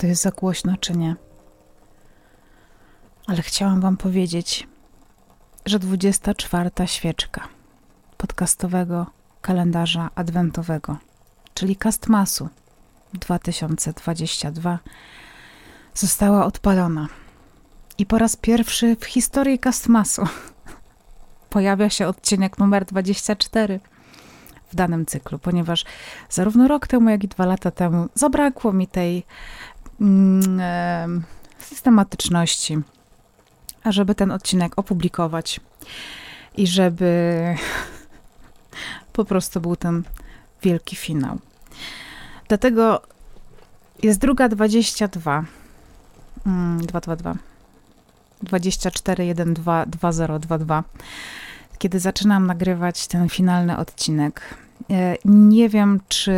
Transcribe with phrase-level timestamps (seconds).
[0.00, 1.16] to jest za głośno, czy nie.
[3.26, 4.68] Ale chciałam Wam powiedzieć,
[5.66, 7.48] że 24 świeczka
[8.16, 9.06] podcastowego
[9.40, 10.96] kalendarza adwentowego,
[11.54, 12.48] czyli Kastmasu
[13.14, 14.78] 2022,
[15.94, 17.08] została odpalona.
[17.98, 20.22] I po raz pierwszy w historii Kastmasu
[21.50, 23.80] pojawia się odcinek numer 24
[24.72, 25.84] w danym cyklu, ponieważ
[26.30, 29.24] zarówno rok temu, jak i dwa lata temu zabrakło mi tej
[31.58, 32.78] systematyczności,
[33.84, 35.60] ażeby ten odcinek opublikować
[36.56, 37.44] i żeby
[39.12, 40.02] po prostu był ten
[40.62, 41.38] wielki finał.
[42.48, 43.02] Dlatego
[44.02, 45.44] jest druga 22.
[46.46, 47.34] Mm, 222.
[48.42, 50.84] 24 1 2 2022
[51.80, 54.54] kiedy zaczynam nagrywać ten finalny odcinek.
[54.90, 56.32] E, nie wiem, czy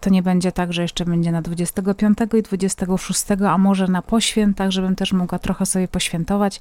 [0.00, 4.70] to nie będzie tak, że jeszcze będzie na 25 i 26, a może na poświętach,
[4.70, 6.60] żebym też mogła trochę sobie poświętować.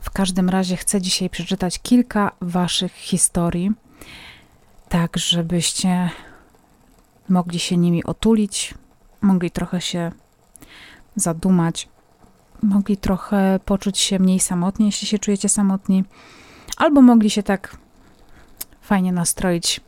[0.00, 3.72] W każdym razie chcę dzisiaj przeczytać kilka Waszych historii,
[4.88, 6.10] tak żebyście
[7.28, 8.74] mogli się nimi otulić,
[9.20, 10.12] mogli trochę się
[11.16, 11.88] zadumać,
[12.62, 16.04] mogli trochę poczuć się mniej samotni, jeśli się czujecie samotni
[16.76, 17.76] Albo mogli się tak
[18.80, 19.80] fajnie nastroić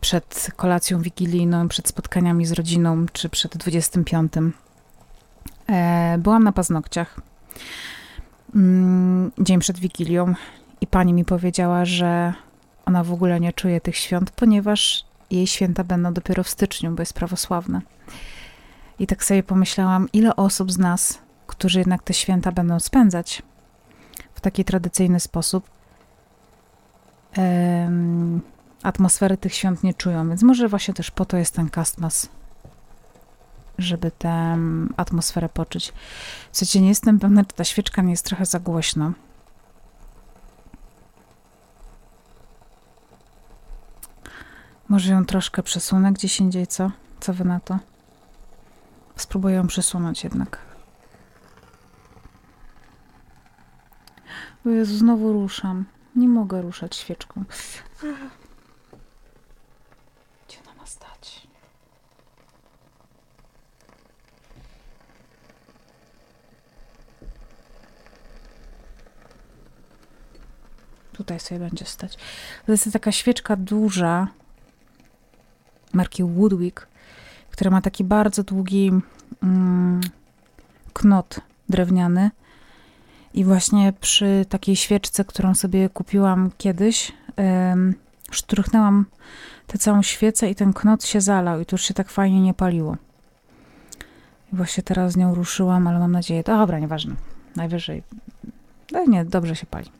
[0.00, 4.32] przed kolacją wigilijną, przed spotkaniami z rodziną, czy przed 25.
[5.68, 7.20] E, byłam na paznokciach
[8.54, 10.34] mm, dzień przed Wigilią
[10.80, 12.32] i pani mi powiedziała, że
[12.86, 17.02] ona w ogóle nie czuje tych świąt, ponieważ jej święta będą dopiero w styczniu, bo
[17.02, 17.82] jest prawosławna.
[18.98, 23.42] I tak sobie pomyślałam, ile osób z nas, którzy jednak te święta będą spędzać
[24.34, 25.70] w taki tradycyjny sposób,
[28.82, 32.28] atmosfery tych świąt nie czują, więc może właśnie też po to jest ten Castmas,
[33.78, 34.58] żeby tę
[34.96, 35.92] atmosferę poczuć.
[36.52, 39.12] Słuchajcie, nie jestem pewna, czy ta świeczka nie jest trochę za głośno.
[44.88, 46.90] Może ją troszkę przesunę gdzieś indziej, co?
[47.20, 47.78] Co wy na to?
[49.16, 50.58] Spróbuję ją przesunąć jednak.
[54.66, 55.84] O Jezu, znowu ruszam.
[56.16, 57.44] Nie mogę ruszać świeczką.
[60.48, 61.48] Gdzie ona ma stać?
[71.28, 72.16] Tutaj sobie będzie stać.
[72.66, 74.28] To jest taka świeczka duża
[75.92, 76.86] marki Woodwick,
[77.50, 78.92] która ma taki bardzo długi
[79.42, 80.00] mm,
[80.92, 82.30] knot drewniany
[83.34, 87.94] i właśnie przy takiej świeczce, którą sobie kupiłam kiedyś, um,
[88.30, 89.06] szturchnęłam
[89.66, 92.54] tę całą świecę i ten knot się zalał i to już się tak fajnie nie
[92.54, 92.96] paliło.
[94.52, 97.14] I właśnie teraz z nią ruszyłam, ale mam nadzieję, dobra, nieważne,
[97.56, 98.02] najwyżej,
[98.92, 99.97] no nie, dobrze się pali.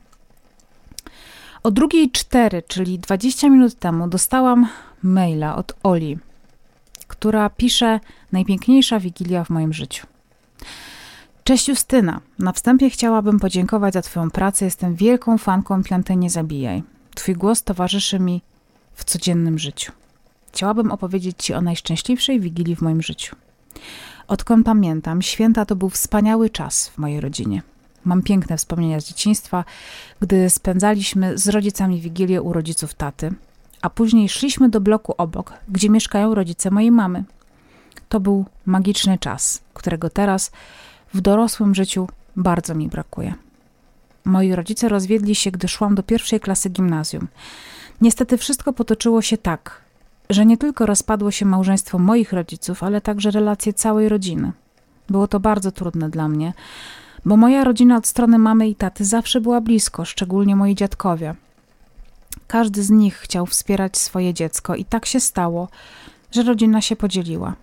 [1.69, 4.69] O drugiej cztery, czyli 20 minut temu, dostałam
[5.03, 6.19] maila od Oli,
[7.07, 8.01] która pisze
[8.33, 10.07] najpiękniejsza wigilia w moim życiu.
[11.45, 12.21] Cześć Justyna.
[12.39, 14.65] Na wstępie chciałabym podziękować za Twoją pracę.
[14.65, 16.83] Jestem wielką fanką Piątej Nie Zabijaj.
[17.15, 18.43] Twój głos towarzyszy mi
[18.95, 19.93] w codziennym życiu.
[20.53, 23.37] Chciałabym opowiedzieć Ci o najszczęśliwszej wigilii w moim życiu.
[24.29, 27.63] Odkąd pamiętam, święta to był wspaniały czas w mojej rodzinie.
[28.09, 29.65] Mam piękne wspomnienia z dzieciństwa,
[30.21, 33.35] gdy spędzaliśmy z rodzicami wigilię u rodziców taty,
[33.83, 37.25] a później szliśmy do bloku obok, gdzie mieszkają rodzice mojej mamy.
[38.09, 40.51] To był magiczny czas, którego teraz
[41.15, 43.35] w dorosłym życiu bardzo mi brakuje.
[44.25, 47.29] Moi rodzice rozwiedli się, gdy szłam do pierwszej klasy gimnazjum.
[48.01, 49.81] Niestety wszystko potoczyło się tak,
[50.31, 54.53] że nie tylko rozpadło się małżeństwo moich rodziców, ale także relacje całej rodziny.
[55.09, 56.53] Było to bardzo trudne dla mnie,
[57.25, 61.35] bo moja rodzina od strony mamy i taty zawsze była blisko, szczególnie moi dziadkowie.
[62.47, 65.69] Każdy z nich chciał wspierać swoje dziecko i tak się stało,
[66.31, 67.55] że rodzina się podzieliła.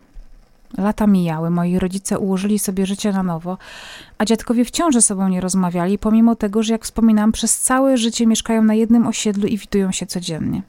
[0.78, 3.58] Lata mijały, moi rodzice ułożyli sobie życie na nowo,
[4.18, 8.28] a dziadkowie wciąż ze sobą nie rozmawiali, pomimo tego, że jak wspominam, przez całe życie
[8.28, 10.62] mieszkają na jednym osiedlu i widują się codziennie.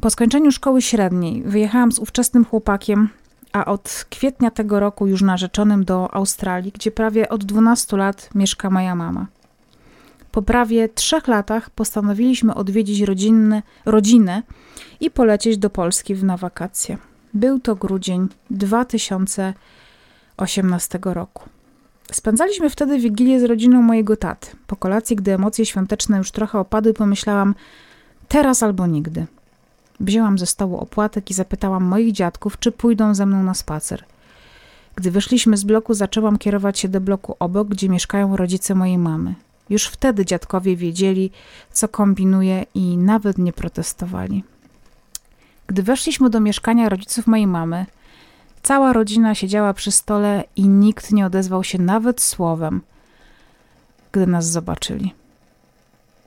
[0.00, 3.08] Po skończeniu szkoły średniej wyjechałam z ówczesnym chłopakiem,
[3.52, 8.70] a od kwietnia tego roku już narzeczonym do Australii, gdzie prawie od 12 lat mieszka
[8.70, 9.26] moja mama.
[10.32, 14.42] Po prawie trzech latach postanowiliśmy odwiedzić rodzinne, rodzinę
[15.00, 16.98] i polecieć do Polski na wakacje.
[17.34, 21.48] Był to grudzień 2018 roku.
[22.12, 24.48] Spędzaliśmy wtedy wigilię z rodziną mojego taty.
[24.66, 27.54] Po kolacji, gdy emocje świąteczne już trochę opadły, pomyślałam
[28.28, 29.26] teraz albo nigdy.
[30.00, 34.04] Wzięłam ze stołu opłatek i zapytałam moich dziadków, czy pójdą ze mną na spacer–
[34.96, 39.34] Gdy wyszliśmy z bloku, zaczęłam kierować się do bloku obok, gdzie mieszkają rodzice mojej mamy.
[39.70, 41.30] Już wtedy dziadkowie wiedzieli,
[41.72, 44.44] co kombinuję i nawet nie protestowali.
[45.66, 47.86] Gdy weszliśmy do mieszkania rodziców mojej mamy,
[48.62, 52.80] cała rodzina siedziała przy stole i nikt nie odezwał się nawet słowem,
[54.12, 55.14] gdy nas zobaczyli.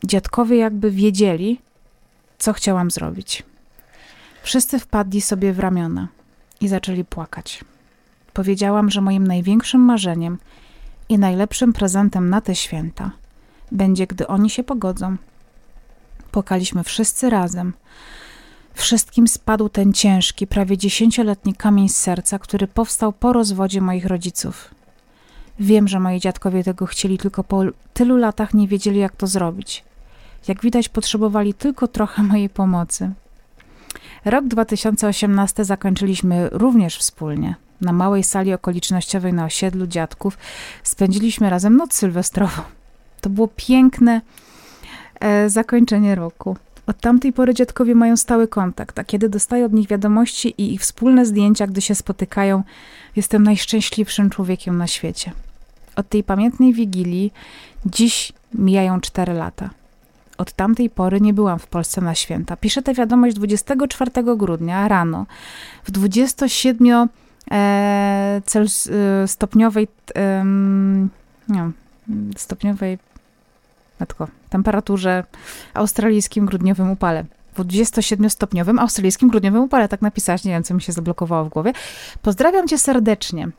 [0.04, 1.60] Dziadkowie jakby wiedzieli,
[2.38, 3.44] co chciałam zrobić.
[4.46, 6.08] Wszyscy wpadli sobie w ramiona
[6.62, 7.64] i zaczęli płakać.
[8.34, 10.38] Powiedziałam, że moim największym marzeniem
[11.10, 13.12] i najlepszym prezentem na te święta
[13.72, 15.18] będzie, gdy oni się pogodzą.
[16.32, 17.74] Płakaliśmy wszyscy razem.
[18.74, 24.76] Wszystkim spadł ten ciężki, prawie dziesięcioletni kamień z serca, który powstał po rozwodzie moich rodziców.
[25.60, 27.62] Wiem, że moi dziadkowie tego chcieli, tylko po
[27.94, 29.84] tylu latach nie wiedzieli, jak to zrobić.
[30.48, 33.14] Jak widać, potrzebowali tylko trochę mojej pomocy.
[34.26, 37.56] Rok 2018 zakończyliśmy również wspólnie.
[37.82, 40.38] Na małej sali okolicznościowej na osiedlu dziadków
[40.84, 42.62] spędziliśmy razem noc sylwestrową.
[43.22, 44.22] To było piękne
[45.20, 46.58] e, zakończenie roku.
[46.88, 50.82] Od tamtej pory dziadkowie mają stały kontakt, a kiedy dostaję od nich wiadomości i ich
[50.82, 52.64] wspólne zdjęcia, gdy się spotykają,
[53.16, 55.32] jestem najszczęśliwszym człowiekiem na świecie.
[55.96, 57.34] Od tej pamiętnej wigilii
[57.86, 59.70] dziś mijają cztery lata.
[60.38, 62.58] Od tamtej pory nie byłam w Polsce na święta.
[62.58, 65.26] Piszę tę wiadomość 24 grudnia rano
[65.84, 67.10] w 27
[67.52, 70.46] e, cel, e, stopniowej e,
[71.50, 71.72] nie,
[72.38, 72.98] stopniowej
[74.00, 75.24] matko, temperaturze
[75.74, 77.26] australijskim grudniowym upale.
[77.54, 81.74] W 27-stopniowym australijskim grudniowym upale, tak napisałaś, nie wiem, co mi się zablokowało w głowie.
[82.22, 83.50] Pozdrawiam cię serdecznie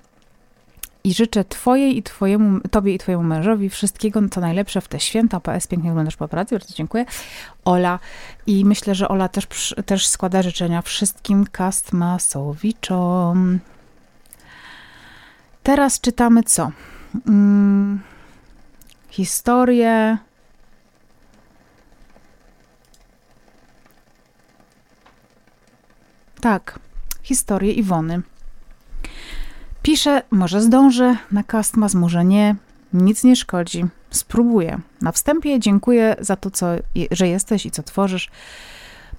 [1.07, 5.41] i życzę twojej i twojemu, tobie i twojemu mężowi wszystkiego, co najlepsze w te święta.
[5.41, 7.05] PS pięknie wyglądasz po pracy, bardzo dziękuję.
[7.65, 7.99] Ola
[8.47, 13.59] i myślę, że Ola też, też składa życzenia wszystkim kastmasowiczom.
[15.63, 16.71] Teraz czytamy co?
[17.27, 18.01] Hmm,
[19.11, 20.19] historię
[26.41, 26.79] Tak,
[27.23, 28.23] historię Iwony.
[30.31, 32.57] Może zdążę, na Castmas może nie,
[32.93, 34.79] nic nie szkodzi, spróbuję.
[35.03, 36.67] Na wstępie dziękuję za to, co,
[37.11, 38.31] że jesteś i co tworzysz.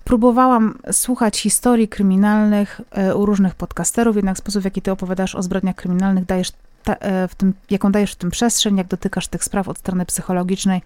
[0.03, 5.43] Próbowałam słuchać historii kryminalnych e, u różnych podcasterów, jednak sposób, w jaki ty opowiadasz o
[5.43, 6.51] zbrodniach kryminalnych, dajesz
[6.84, 10.05] ta, e, w tym, jaką dajesz w tym przestrzeń, jak dotykasz tych spraw od strony
[10.05, 10.81] psychologicznej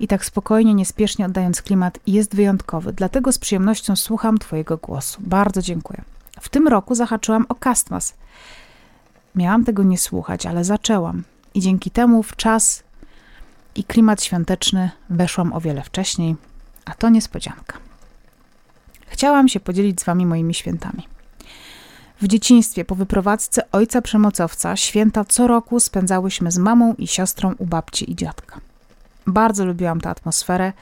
[0.00, 2.92] i tak spokojnie, niespiesznie oddając klimat, jest wyjątkowy.
[2.92, 5.20] Dlatego z przyjemnością słucham Twojego głosu.
[5.24, 6.02] Bardzo dziękuję.
[6.40, 8.14] W tym roku zahaczyłam o Castmas.
[9.34, 11.22] Miałam tego nie słuchać, ale zaczęłam.
[11.54, 12.82] I dzięki temu w czas
[13.74, 16.36] i klimat świąteczny weszłam o wiele wcześniej,
[16.84, 17.78] a to niespodzianka.
[19.06, 21.08] Chciałam się podzielić z Wami moimi świętami.
[22.20, 27.66] W dzieciństwie po wyprowadzce ojca przemocowca święta co roku spędzałyśmy z mamą i siostrą u
[27.66, 28.60] babci i dziadka.
[29.26, 30.72] Bardzo lubiłam tę atmosferę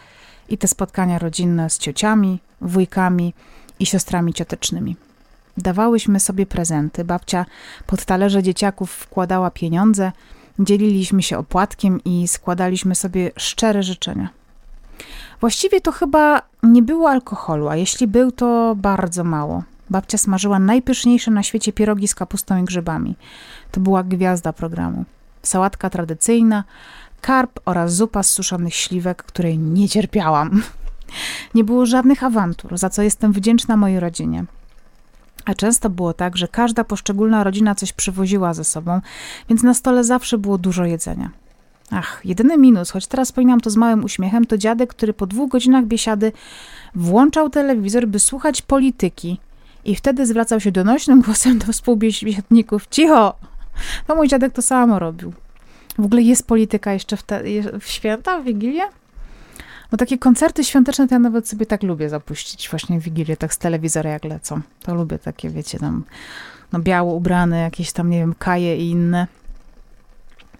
[0.48, 3.34] i te spotkania rodzinne z ciociami, wujkami
[3.78, 4.96] i siostrami ciotecznymi.
[5.60, 7.04] Dawałyśmy sobie prezenty.
[7.04, 7.46] Babcia
[7.86, 10.12] pod talerze dzieciaków wkładała pieniądze,
[10.58, 14.28] dzieliliśmy się opłatkiem i składaliśmy sobie szczere życzenia.
[15.40, 19.62] Właściwie to chyba nie było alkoholu, a jeśli był, to bardzo mało.
[19.90, 23.16] Babcia smażyła najpyszniejsze na świecie pierogi z kapustą i grzybami.
[23.70, 25.04] To była gwiazda programu.
[25.42, 26.64] Sałatka tradycyjna,
[27.20, 30.62] karp oraz zupa z suszonych śliwek, której nie cierpiałam.
[31.54, 34.44] Nie było żadnych awantur, za co jestem wdzięczna mojej rodzinie.
[35.50, 39.00] A często było tak, że każda poszczególna rodzina coś przywoziła ze sobą,
[39.48, 41.30] więc na stole zawsze było dużo jedzenia.
[41.90, 45.50] Ach, jedyny minus, choć teraz wspominam to z małym uśmiechem, to dziadek, który po dwóch
[45.50, 46.32] godzinach biesiady
[46.94, 49.40] włączał telewizor, by słuchać polityki
[49.84, 52.86] i wtedy zwracał się donośnym głosem do współbiesiadników.
[52.90, 53.34] Cicho!
[54.08, 55.32] No mój dziadek to samo robił.
[55.98, 57.42] W ogóle jest polityka jeszcze w, te,
[57.80, 58.82] w święta, w Wigilię?
[59.90, 63.54] Bo takie koncerty świąteczne to ja nawet sobie tak lubię zapuścić właśnie w Wigilię, tak
[63.54, 64.60] z telewizora jak lecą.
[64.82, 66.04] To lubię takie, wiecie, tam
[66.72, 69.26] no biało ubrane, jakieś tam, nie wiem, kaje i inne.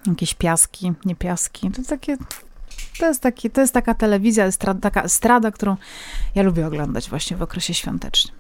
[0.07, 1.71] Jakieś piaski, nie piaski.
[1.71, 2.17] To takie...
[2.99, 4.49] To jest, taki, to jest taka telewizja,
[4.81, 5.77] taka strada, którą
[6.35, 8.37] ja lubię oglądać właśnie w okresie świątecznym.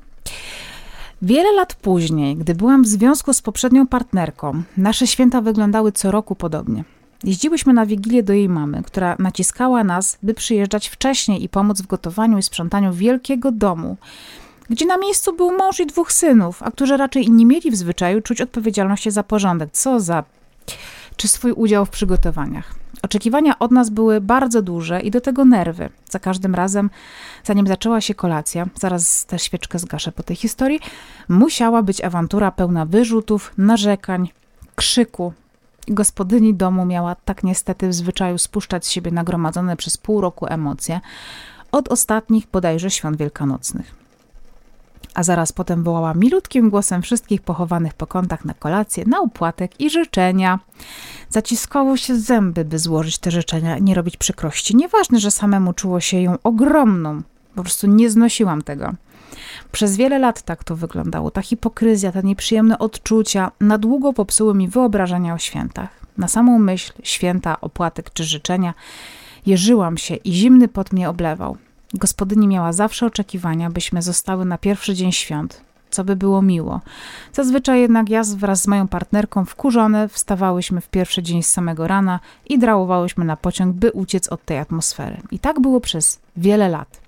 [1.22, 6.34] Wiele lat później, gdy byłam w związku z poprzednią partnerką, nasze święta wyglądały co roku
[6.34, 6.84] podobnie.
[7.24, 11.86] Jeździłyśmy na wigilię do jej mamy, która naciskała nas, by przyjeżdżać wcześniej i pomóc w
[11.86, 13.96] gotowaniu i sprzątaniu wielkiego domu,
[14.70, 18.20] gdzie na miejscu był mąż i dwóch synów, a którzy raczej nie mieli w zwyczaju
[18.20, 19.70] czuć odpowiedzialności za porządek.
[19.72, 20.24] Co za
[21.16, 22.74] czy swój udział w przygotowaniach.
[23.02, 25.88] Oczekiwania od nas były bardzo duże i do tego nerwy.
[26.10, 26.90] Za każdym razem,
[27.44, 30.80] zanim zaczęła się kolacja, zaraz tę świeczkę zgaszę po tej historii,
[31.28, 34.28] musiała być awantura pełna wyrzutów, narzekań,
[34.74, 35.32] krzyku.
[35.88, 41.00] Gospodyni domu miała tak niestety w zwyczaju spuszczać z siebie nagromadzone przez pół roku emocje
[41.72, 44.00] od ostatnich bodajże świąt wielkanocnych
[45.14, 49.90] a zaraz potem wołała milutkim głosem wszystkich pochowanych po kątach na kolację, na opłatek i
[49.90, 50.58] życzenia.
[51.28, 54.76] Zaciskało się zęby, by złożyć te życzenia, nie robić przykrości.
[54.76, 57.22] Nieważne, że samemu czuło się ją ogromną.
[57.54, 58.94] Po prostu nie znosiłam tego.
[59.72, 61.30] Przez wiele lat tak to wyglądało.
[61.30, 65.88] Ta hipokryzja, te nieprzyjemne odczucia na długo popsuły mi wyobrażenia o świętach.
[66.18, 68.74] Na samą myśl święta, opłatek czy życzenia
[69.46, 71.56] jeżyłam się i zimny pot mnie oblewał.
[71.94, 75.60] Gospodyni miała zawsze oczekiwania, byśmy zostały na pierwszy dzień świąt,
[75.90, 76.80] co by było miło.
[77.32, 82.20] Zazwyczaj jednak ja wraz z moją partnerką wkurzone wstawałyśmy w pierwszy dzień z samego rana
[82.48, 85.16] i drałowałyśmy na pociąg, by uciec od tej atmosfery.
[85.30, 87.00] I tak było przez wiele lat.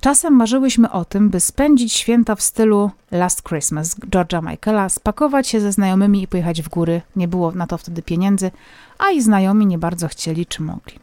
[0.00, 5.60] Czasem marzyłyśmy o tym, by spędzić święta w stylu Last Christmas George'a Michaela, spakować się
[5.60, 7.02] ze znajomymi i pojechać w góry.
[7.16, 8.50] Nie było na to wtedy pieniędzy,
[8.98, 10.98] a i znajomi nie bardzo chcieli czy mogli.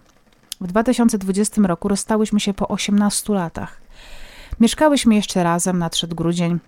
[0.62, 3.82] W 2020 roku rozstałyśmy się po 18 latach.
[4.60, 6.60] Mieszkałyśmy jeszcze razem, nadszedł grudzień.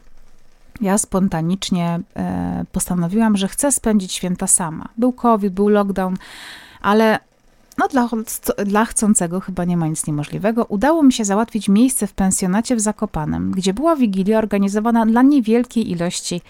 [0.82, 4.90] Ja spontanicznie e, postanowiłam, że chcę spędzić święta sama.
[4.98, 6.16] Był COVID, był lockdown,
[6.82, 7.20] ale
[7.78, 8.10] no dla,
[8.66, 10.66] dla chcącego chyba nie ma nic niemożliwego.
[10.66, 15.92] Udało mi się załatwić miejsce w pensjonacie w Zakopanem, gdzie była wigilia organizowana dla niewielkiej
[15.92, 16.42] ilości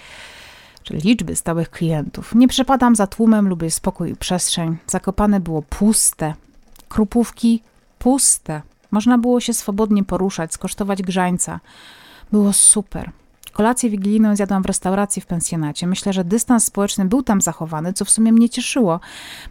[0.83, 2.35] czyli liczby stałych klientów.
[2.35, 4.77] Nie przepadam za tłumem, lubię spokój i przestrzeń.
[4.87, 6.33] Zakopane było puste,
[6.89, 7.61] Krupówki
[7.99, 8.61] puste.
[8.91, 11.59] Można było się swobodnie poruszać, skosztować grzańca.
[12.31, 13.11] Było super.
[13.57, 15.87] Kolację wigilijną zjadłam w restauracji w pensjonacie.
[15.87, 18.99] Myślę, że dystans społeczny był tam zachowany, co w sumie mnie cieszyło,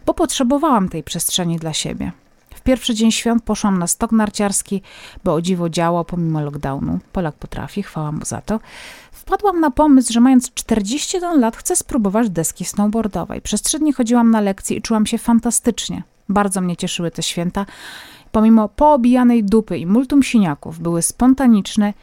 [0.05, 2.11] bo potrzebowałam tej przestrzeni dla siebie.
[2.55, 4.81] W pierwszy dzień świąt poszłam na stok narciarski,
[5.23, 6.99] bo o dziwo działo pomimo lockdownu.
[7.11, 8.59] Polak potrafi, chwała mu za to.
[9.11, 13.41] Wpadłam na pomysł, że mając 41 lat chcę spróbować deski snowboardowej.
[13.41, 16.03] Przez trzy dni chodziłam na lekcje i czułam się fantastycznie.
[16.29, 17.65] Bardzo mnie cieszyły te święta.
[18.31, 21.93] Pomimo poobijanej dupy i multum siniaków, były spontaniczne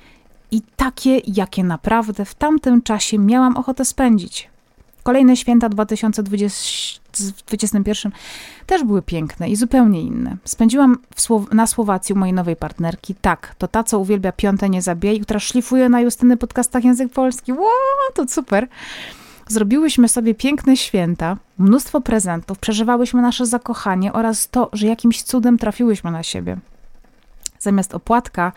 [0.54, 4.50] i takie, jakie naprawdę w tamtym czasie miałam ochotę spędzić.
[5.02, 8.12] Kolejne święta 2021
[8.66, 10.36] też były piękne i zupełnie inne.
[10.44, 10.98] Spędziłam
[11.52, 13.14] na Słowacji u mojej nowej partnerki.
[13.14, 17.52] Tak, to ta, co uwielbia piąte nie zabijaj, która szlifuje na Justyny podcastach język polski.
[17.52, 17.68] Wow,
[18.14, 18.68] to super.
[19.48, 26.10] Zrobiłyśmy sobie piękne święta, mnóstwo prezentów, przeżywałyśmy nasze zakochanie oraz to, że jakimś cudem trafiłyśmy
[26.10, 26.58] na siebie.
[27.64, 28.52] Zamiast opłatka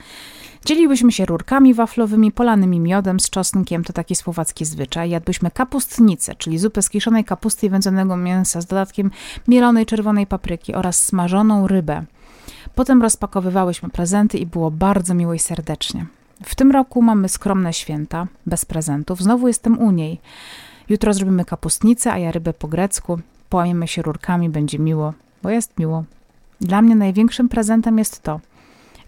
[0.66, 5.10] dzieliłyśmy się rurkami waflowymi polanymi miodem z czosnkiem, to taki słowacki zwyczaj.
[5.10, 9.12] Jadłyśmy kapustnicę, czyli zupę z kiszonej kapusty i wędzonego mięsa z dodatkiem
[9.48, 12.04] mielonej czerwonej papryki oraz smażoną rybę.
[12.76, 16.06] Potem rozpakowywałyśmy prezenty i było bardzo miło i serdecznie.
[16.44, 19.22] W tym roku mamy skromne święta, bez prezentów.
[19.22, 20.20] Znowu jestem u niej.
[20.90, 23.20] Jutro zrobimy kapustnicę, a ja rybę po grecku.
[23.50, 26.04] Połamiemy się rurkami, będzie miło, bo jest miło.
[26.62, 28.40] Dla mnie największym prezentem jest to,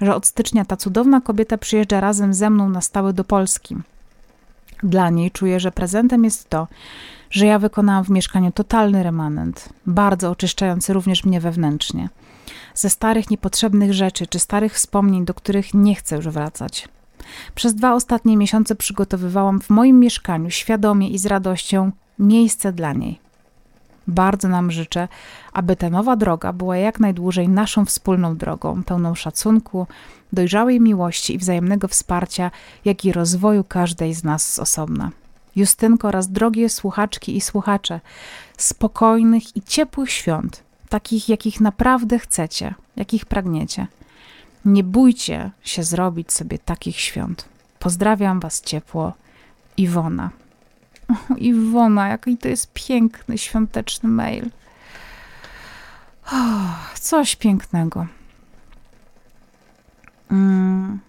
[0.01, 3.75] że od stycznia ta cudowna kobieta przyjeżdża razem ze mną na stałe do Polski.
[4.83, 6.67] Dla niej czuję, że prezentem jest to,
[7.31, 12.09] że ja wykonałam w mieszkaniu totalny remanent, bardzo oczyszczający również mnie wewnętrznie.
[12.73, 16.87] Ze starych, niepotrzebnych rzeczy czy starych wspomnień, do których nie chcę już wracać.
[17.55, 23.19] Przez dwa ostatnie miesiące przygotowywałam w moim mieszkaniu świadomie i z radością miejsce dla niej.
[24.09, 25.07] Bardzo nam życzę,
[25.53, 29.87] aby ta nowa droga była jak najdłużej naszą wspólną drogą, pełną szacunku,
[30.33, 32.51] dojrzałej miłości i wzajemnego wsparcia,
[32.85, 35.11] jak i rozwoju każdej z nas z osobna.
[35.55, 37.99] Justynko oraz drogie słuchaczki i słuchacze,
[38.57, 43.87] spokojnych i ciepłych świąt, takich jakich naprawdę chcecie, jakich pragniecie.
[44.65, 47.45] Nie bójcie się zrobić sobie takich świąt.
[47.79, 49.13] Pozdrawiam Was ciepło,
[49.77, 50.29] Iwona.
[51.09, 54.49] O, Iwona, jaki to jest piękny, świąteczny mail.
[56.31, 56.35] O,
[56.99, 58.05] coś pięknego.
[60.31, 60.99] Mm,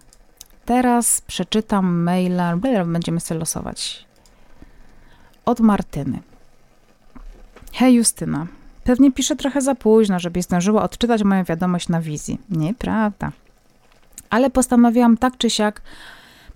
[0.64, 4.06] teraz przeczytam maila, będziemy sobie losować.
[5.44, 6.22] Od Martyny.
[7.72, 8.46] Hej Justyna,
[8.84, 12.38] Pewnie piszę trochę za późno, żeby zdążyła odczytać moją wiadomość na wizji.
[12.50, 13.32] Nieprawda.
[14.30, 15.82] Ale postanowiłam tak czy siak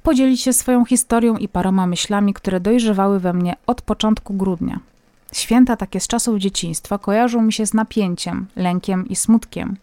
[0.05, 4.81] podzielić się swoją historią i paroma myślami, które dojrzewały we mnie od początku grudnia.
[5.33, 9.77] Święta takie z czasów dzieciństwa kojarzą mi się z napięciem, lękiem i smutkiem.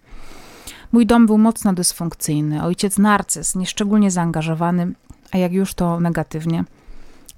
[0.92, 4.94] Mój dom był mocno dysfunkcyjny, ojciec narcyz, nieszczególnie zaangażowany,
[5.32, 6.64] a jak już to negatywnie,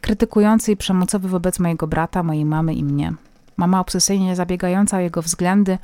[0.01, 3.13] krytykujący i przemocowy wobec mojego brata, mojej mamy i mnie.
[3.57, 5.77] Mama obsesyjnie zabiegająca o jego względy,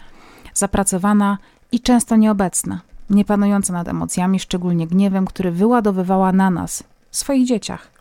[0.53, 1.37] zapracowana
[1.71, 7.91] i często nieobecna, nie panująca nad emocjami, szczególnie gniewem, który wyładowywała na nas, swoich dzieciach.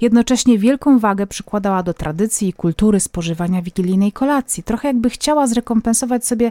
[0.00, 6.26] Jednocześnie wielką wagę przykładała do tradycji i kultury spożywania wigilijnej kolacji, trochę jakby chciała zrekompensować
[6.26, 6.50] sobie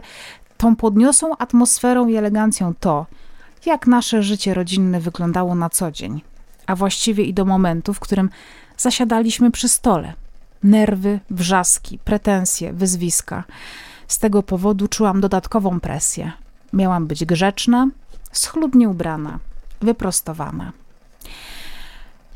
[0.56, 3.06] tą podniosłą atmosferą i elegancją to,
[3.66, 6.20] jak nasze życie rodzinne wyglądało na co dzień,
[6.66, 8.30] a właściwie i do momentu, w którym
[8.76, 10.14] zasiadaliśmy przy stole.
[10.62, 13.44] Nerwy, wrzaski, pretensje, wyzwiska.
[14.08, 16.32] Z tego powodu czułam dodatkową presję.
[16.72, 17.88] Miałam być grzeczna,
[18.32, 19.38] schludnie ubrana,
[19.80, 20.72] wyprostowana.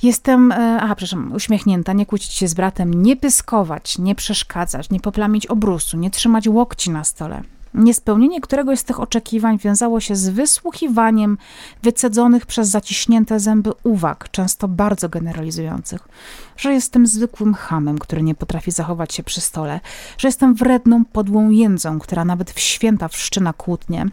[0.03, 5.01] Jestem, e, aha, przepraszam, uśmiechnięta, nie kłócić się z bratem, nie pyskować, nie przeszkadzać, nie
[5.01, 7.43] poplamić obrusu, nie trzymać łokci na stole.
[7.75, 11.39] Niespełnienie któregoś z tych oczekiwań wiązało się z wysłuchiwaniem
[11.83, 16.09] wycedzonych przez zaciśnięte zęby uwag, często bardzo generalizujących,
[16.57, 19.81] że jestem zwykłym hamem, który nie potrafi zachować się przy stole,
[20.19, 24.07] że jestem wredną, podłą jędzą, która nawet w święta wszczyna kłótnie,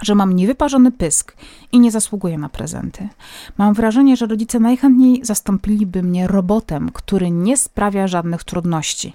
[0.00, 1.36] że mam niewyparzony pysk
[1.72, 3.08] i nie zasługuję na prezenty.
[3.58, 9.12] Mam wrażenie, że rodzice najchętniej zastąpiliby mnie robotem, który nie sprawia żadnych trudności.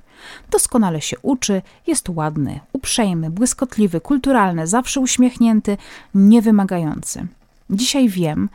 [0.52, 5.78] Doskonale się uczy, jest ładny, uprzejmy, błyskotliwy, kulturalny, zawsze uśmiechnięty,
[6.16, 7.28] niewymagający.
[7.70, 8.50] Dzisiaj wiem,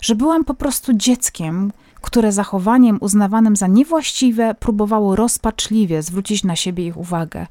[0.00, 6.86] że byłam po prostu dzieckiem, które zachowaniem uznawanym za niewłaściwe próbowało rozpaczliwie zwrócić na siebie
[6.86, 7.46] ich uwagę,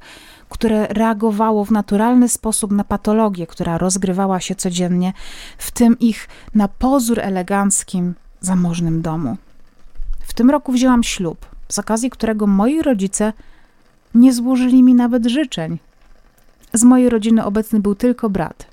[0.50, 5.12] które reagowało w naturalny sposób na patologię, która rozgrywała się codziennie
[5.58, 9.36] w tym ich na pozór eleganckim, zamożnym domu.
[10.20, 13.32] W tym roku wzięłam ślub, z okazji którego moi rodzice
[14.14, 15.78] nie złożyli mi nawet życzeń.
[16.72, 18.66] Z mojej rodziny obecny był tylko brat.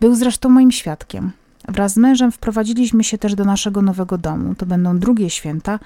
[0.00, 1.32] Był zresztą moim świadkiem.
[1.68, 4.54] Wraz z mężem wprowadziliśmy się też do naszego nowego domu.
[4.54, 5.78] To będą drugie święta,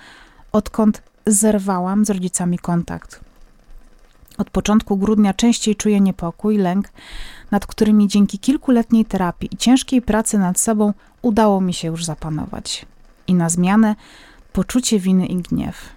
[0.52, 3.28] odkąd zerwałam z rodzicami kontakt.
[4.38, 6.88] Od początku grudnia częściej czuję niepokój, lęk,
[7.51, 12.87] nad którymi dzięki kilkuletniej terapii i ciężkiej pracy nad sobą udało mi się już zapanować.
[13.27, 13.96] I na zmianę
[14.53, 15.88] poczucie winy i gniew.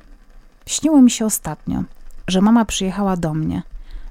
[0.66, 1.84] Śniło mi się ostatnio,
[2.28, 3.64] że mama przyjechała do mnie,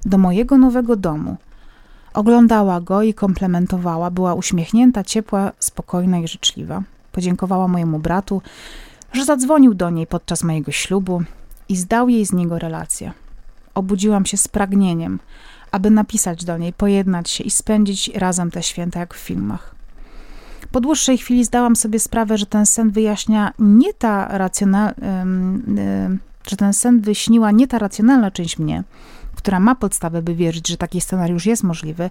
[0.05, 1.37] do mojego nowego domu.
[2.13, 6.83] Oglądała go i komplementowała, była uśmiechnięta, ciepła, spokojna i życzliwa.
[7.11, 8.41] Podziękowała mojemu bratu,
[9.13, 11.23] że zadzwonił do niej podczas mojego ślubu
[11.69, 13.13] i zdał jej z niego relację.
[13.75, 15.19] Obudziłam się z pragnieniem,
[15.71, 19.75] aby napisać do niej, pojednać się i spędzić razem te święta jak w filmach.
[20.71, 24.93] Po dłuższej chwili zdałam sobie sprawę, że ten sen wyjaśnia nie ta racjonalna,
[26.47, 28.83] że ten sen wyśniła nie ta racjonalna część mnie,
[29.35, 32.09] która ma podstawę, by wierzyć, że taki scenariusz jest możliwy,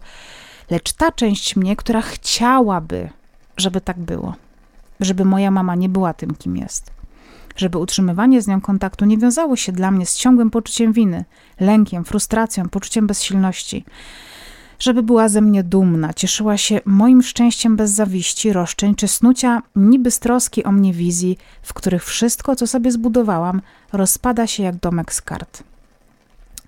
[0.70, 3.08] lecz ta część mnie, która chciałaby,
[3.56, 4.34] żeby tak było,
[5.00, 6.99] żeby moja mama nie była tym, kim jest
[7.60, 11.24] żeby utrzymywanie z nią kontaktu nie wiązało się dla mnie z ciągłym poczuciem winy,
[11.60, 13.84] lękiem, frustracją, poczuciem bezsilności.
[14.78, 20.10] Żeby była ze mnie dumna, cieszyła się moim szczęściem bez zawiści, roszczeń czy snucia niby
[20.10, 25.14] z troski o mnie wizji, w których wszystko, co sobie zbudowałam, rozpada się jak domek
[25.14, 25.62] z kart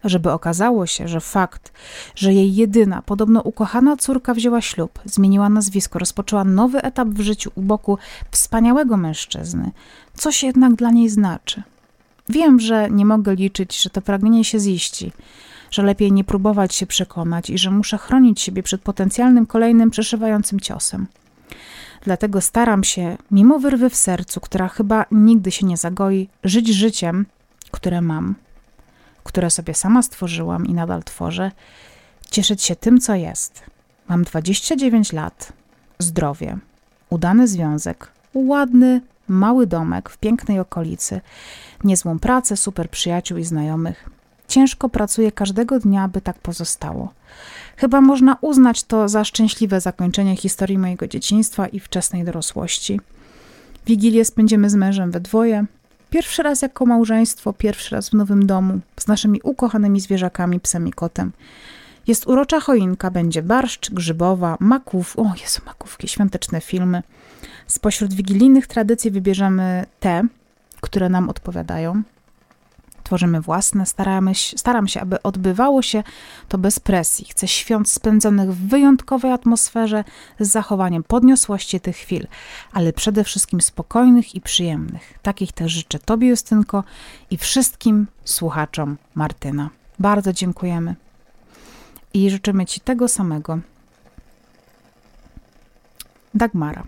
[0.05, 1.73] żeby okazało się, że fakt,
[2.15, 7.51] że jej jedyna, podobno ukochana córka wzięła ślub, zmieniła nazwisko, rozpoczęła nowy etap w życiu
[7.55, 7.99] u boku
[8.31, 9.71] wspaniałego mężczyzny,
[10.15, 11.63] coś jednak dla niej znaczy.
[12.29, 15.13] Wiem, że nie mogę liczyć, że to pragnienie się ziści,
[15.71, 20.61] że lepiej nie próbować się przekonać i że muszę chronić siebie przed potencjalnym kolejnym przeszywającym
[20.61, 21.07] ciosem.
[22.05, 27.27] Dlatego staram się, mimo wyrwy w sercu, która chyba nigdy się nie zagoi, żyć życiem,
[27.71, 28.35] które mam
[29.25, 31.51] które sobie sama stworzyłam i nadal tworzę,
[32.31, 33.63] cieszyć się tym, co jest.
[34.09, 35.53] Mam 29 lat,
[35.99, 36.59] zdrowie,
[37.11, 39.01] udany związek, ładny,
[39.33, 41.21] mały domek w pięknej okolicy,
[41.85, 44.11] niezłą pracę, super przyjaciół i znajomych.
[44.49, 47.13] Ciężko pracuję każdego dnia, by tak pozostało.
[47.77, 53.01] Chyba można uznać to za szczęśliwe zakończenie historii mojego dzieciństwa i wczesnej dorosłości.
[53.87, 55.67] Wigilię spędzimy z mężem we dwoje,
[56.13, 60.93] Pierwszy raz jako małżeństwo, pierwszy raz w nowym domu, z naszymi ukochanymi zwierzakami, psem i
[60.93, 61.33] kotem.
[62.07, 67.03] Jest urocza choinka, będzie barszcz, grzybowa, maków, o Jezu, makówki, świąteczne filmy.
[67.67, 70.23] Spośród wigilijnych tradycji wybierzemy te,
[70.81, 72.03] które nam odpowiadają
[73.13, 76.03] tworzymy własne, staramy się, staram się, aby odbywało się
[76.49, 77.27] to bez presji.
[77.31, 80.05] Chcę świąt spędzonych w wyjątkowej atmosferze
[80.41, 82.27] z zachowaniem podniosłości tych chwil,
[82.73, 85.19] ale przede wszystkim spokojnych i przyjemnych.
[85.23, 86.85] Takich też życzę Tobie, Justynko,
[87.31, 89.71] i wszystkim słuchaczom Martyna.
[89.99, 90.95] Bardzo dziękujemy
[92.15, 93.59] i życzymy Ci tego samego.
[96.35, 96.85] Dagmara.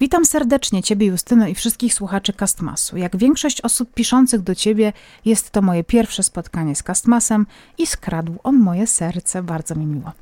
[0.00, 2.96] Witam serdecznie Ciebie, Justyno, i wszystkich słuchaczy Castmasu.
[2.96, 4.92] Jak większość osób piszących do Ciebie,
[5.24, 7.46] jest to moje pierwsze spotkanie z Castmasem
[7.78, 9.42] i skradł on moje serce.
[9.42, 10.12] Bardzo mi miło.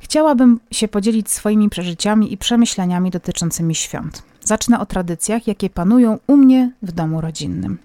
[0.00, 4.22] Chciałabym się podzielić swoimi przeżyciami i przemyśleniami dotyczącymi świąt.
[4.40, 7.78] Zacznę o tradycjach, jakie panują u mnie w domu rodzinnym.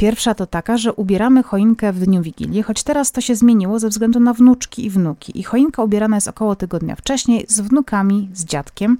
[0.00, 3.88] Pierwsza to taka, że ubieramy choinkę w dniu Wigilii, choć teraz to się zmieniło ze
[3.88, 5.40] względu na wnuczki i wnuki.
[5.40, 8.98] I choinka ubierana jest około tygodnia wcześniej z wnukami, z dziadkiem,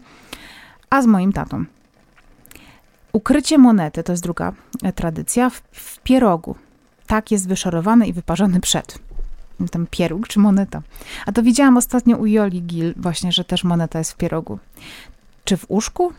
[0.90, 1.64] a z moim tatą.
[3.12, 6.54] Ukrycie monety to jest druga e, tradycja w, w pierogu.
[7.06, 8.98] Tak jest wyszorowany i wyparzony przed.
[9.70, 10.82] Ten pieróg czy moneta.
[11.26, 14.58] A to widziałam ostatnio u Joli Gil, właśnie, że też moneta jest w pierogu.
[15.44, 16.12] Czy w uszku?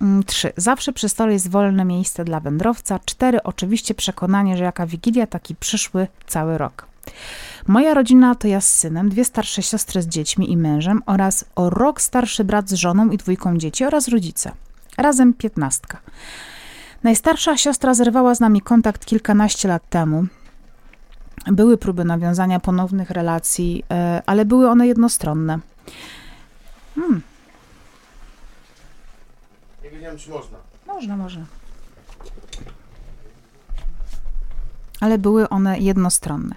[0.00, 0.52] Mm, trzy.
[0.56, 2.98] Zawsze przy stole jest wolne miejsce dla wędrowca.
[3.04, 3.42] Cztery.
[3.42, 6.86] Oczywiście przekonanie, że jaka wigilia, taki przyszły cały rok.
[7.66, 11.70] Moja rodzina to ja z synem, dwie starsze siostry z dziećmi i mężem oraz o
[11.70, 14.52] rok starszy brat z żoną i dwójką dzieci oraz rodzice.
[14.98, 15.98] Razem piętnastka.
[17.02, 20.26] Najstarsza siostra zerwała z nami kontakt kilkanaście lat temu.
[21.46, 25.58] Były próby nawiązania ponownych relacji, e, ale były one jednostronne.
[26.94, 27.22] Hmm.
[29.96, 30.58] Nie wiedziałem, czy można.
[30.86, 31.44] Można, można.
[35.00, 36.54] Ale były one jednostronne.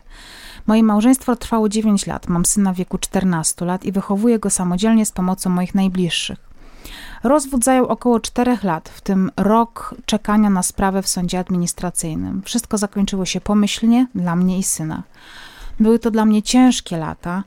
[0.68, 2.28] Moje małżeństwo trwało 9 lat.
[2.28, 6.40] Mam syna w wieku 14 lat i wychowuję go samodzielnie z pomocą moich najbliższych.
[7.24, 12.42] Rozwód zajął około 4 lat, w tym rok czekania na sprawę w sądzie administracyjnym.
[12.46, 15.04] Wszystko zakończyło się pomyślnie dla mnie i syna.
[15.80, 17.44] Były to dla mnie ciężkie lata,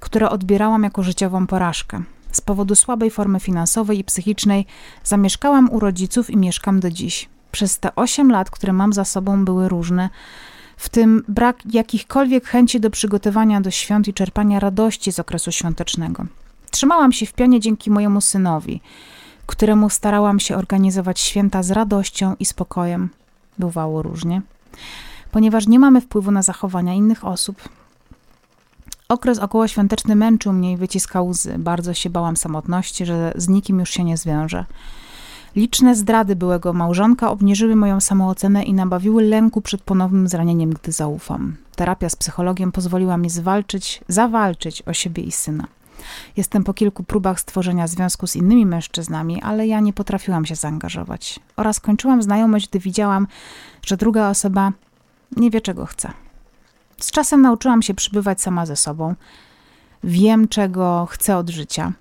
[0.00, 2.02] które odbierałam jako życiową porażkę.
[2.36, 4.66] Z powodu słabej formy finansowej i psychicznej
[5.04, 7.28] zamieszkałam u rodziców i mieszkam do dziś.
[7.52, 10.10] Przez te 8 lat, które mam za sobą, były różne,
[10.76, 16.26] w tym brak jakichkolwiek chęci do przygotowania do świąt i czerpania radości z okresu świątecznego.
[16.70, 18.80] Trzymałam się w pionie dzięki mojemu synowi,
[19.46, 23.08] któremu starałam się organizować święta z radością i spokojem.
[23.58, 24.42] Bywało różnie.
[25.30, 27.68] Ponieważ nie mamy wpływu na zachowania innych osób,
[29.08, 31.58] Okres okołoświąteczny męczył mnie i wyciskał łzy.
[31.58, 34.64] Bardzo się bałam samotności, że z nikim już się nie zwiążę.
[35.56, 41.56] Liczne zdrady byłego małżonka obniżyły moją samoocenę i nabawiły lęku przed ponownym zranieniem, gdy zaufam.
[41.76, 45.66] Terapia z psychologiem pozwoliła mi zwalczyć, zawalczyć o siebie i syna.
[46.36, 51.40] Jestem po kilku próbach stworzenia związku z innymi mężczyznami, ale ja nie potrafiłam się zaangażować.
[51.56, 53.26] Oraz kończyłam znajomość, gdy widziałam,
[53.86, 54.72] że druga osoba
[55.36, 56.25] nie wie, czego chce.
[57.00, 59.14] Z czasem nauczyłam się przybywać sama ze sobą.
[60.04, 61.92] Wiem, czego chcę od życia.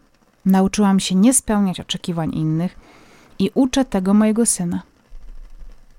[0.45, 2.75] Nauczyłam się nie spełniać oczekiwań innych
[3.39, 4.81] i uczę tego mojego syna.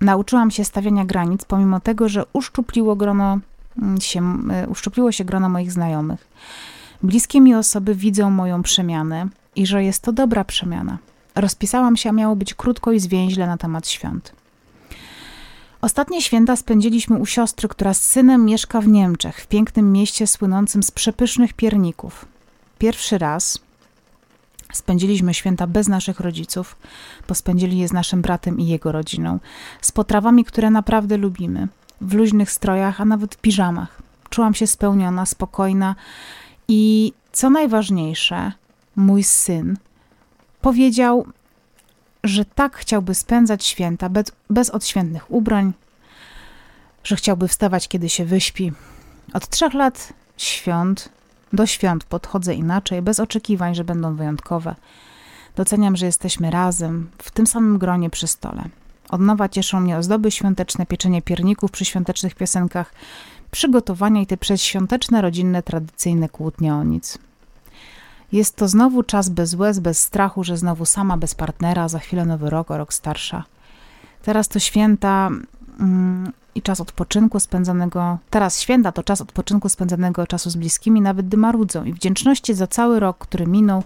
[0.01, 3.39] Nauczyłam się stawiania granic, pomimo tego, że uszczupliło, grono
[3.79, 6.29] mm, się, y, uszczupliło się grono moich znajomych.
[7.03, 10.99] Bliskie mi osoby widzą moją przemianę i że jest to dobra przemiana.
[11.35, 14.33] Rozpisałam się, a miało być krótko i zwięźle na temat świąt.
[15.81, 20.83] Ostatnie święta spędziliśmy u siostry, która z synem mieszka w Niemczech, w pięknym mieście słynącym
[20.83, 22.25] z przepysznych pierników.
[22.79, 23.59] Pierwszy raz
[24.73, 26.77] spędziliśmy święta bez naszych rodziców,
[27.29, 29.39] bo spędzili je z naszym bratem i jego rodziną,
[29.81, 31.69] z potrawami, które naprawdę lubimy,
[32.01, 34.03] w luźnych strojach, a nawet w piżamach.
[34.31, 35.95] Czułam się spełniona, spokojna
[36.69, 38.53] i co najważniejsze,
[38.97, 39.77] mój syn
[40.61, 41.27] powiedział,
[42.29, 45.73] że tak chciałby spędzać święta bez, bez odświętnych ubrań,
[47.05, 48.73] że chciałby wstawać, kiedy się wyśpi.
[49.33, 51.09] Od trzech lat świąt
[51.53, 54.75] do świąt podchodzę inaczej, bez oczekiwań, że będą wyjątkowe.
[55.57, 58.65] Doceniam, że jesteśmy razem, w tym samym gronie przy stole.
[59.09, 62.95] Od nowa cieszą mnie ozdoby świąteczne, pieczenie pierników przy świątecznych piosenkach,
[63.51, 67.19] przygotowania i te przedświąteczne, rodzinne, tradycyjne kłótnie o nic.
[68.33, 72.25] Jest to znowu czas bez łez, bez strachu, że znowu sama, bez partnera, za chwilę
[72.25, 73.45] nowy rok, o rok starsza.
[74.23, 75.31] Teraz to święta
[75.81, 78.19] mm, i czas odpoczynku spędzonego.
[78.31, 82.67] Teraz święta to czas odpoczynku spędzonego czasu z bliskimi, nawet gdy marudzą, i wdzięczności za
[82.67, 83.83] cały rok, który minął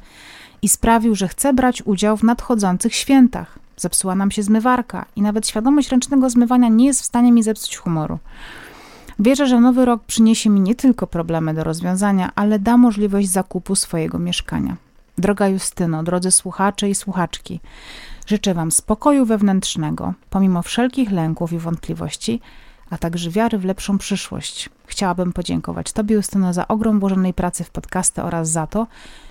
[0.62, 3.58] i sprawił, że chcę brać udział w nadchodzących świętach.
[3.76, 7.76] Zepsuła nam się zmywarka i nawet świadomość ręcznego zmywania nie jest w stanie mi zepsuć
[7.76, 8.18] humoru.
[9.20, 13.76] Wierzę, że nowy rok przyniesie mi nie tylko problemy do rozwiązania, ale da możliwość zakupu
[13.76, 14.76] swojego mieszkania.
[15.18, 17.60] Droga Justyno, drodzy słuchacze i słuchaczki,
[18.26, 22.40] życzę Wam spokoju wewnętrznego, pomimo wszelkich lęków i wątpliwości,
[22.90, 24.70] a także wiary w lepszą przyszłość.
[24.86, 28.86] Chciałabym podziękować Tobie, Justyno, za ogrom włożonej pracy w podcasty oraz za to,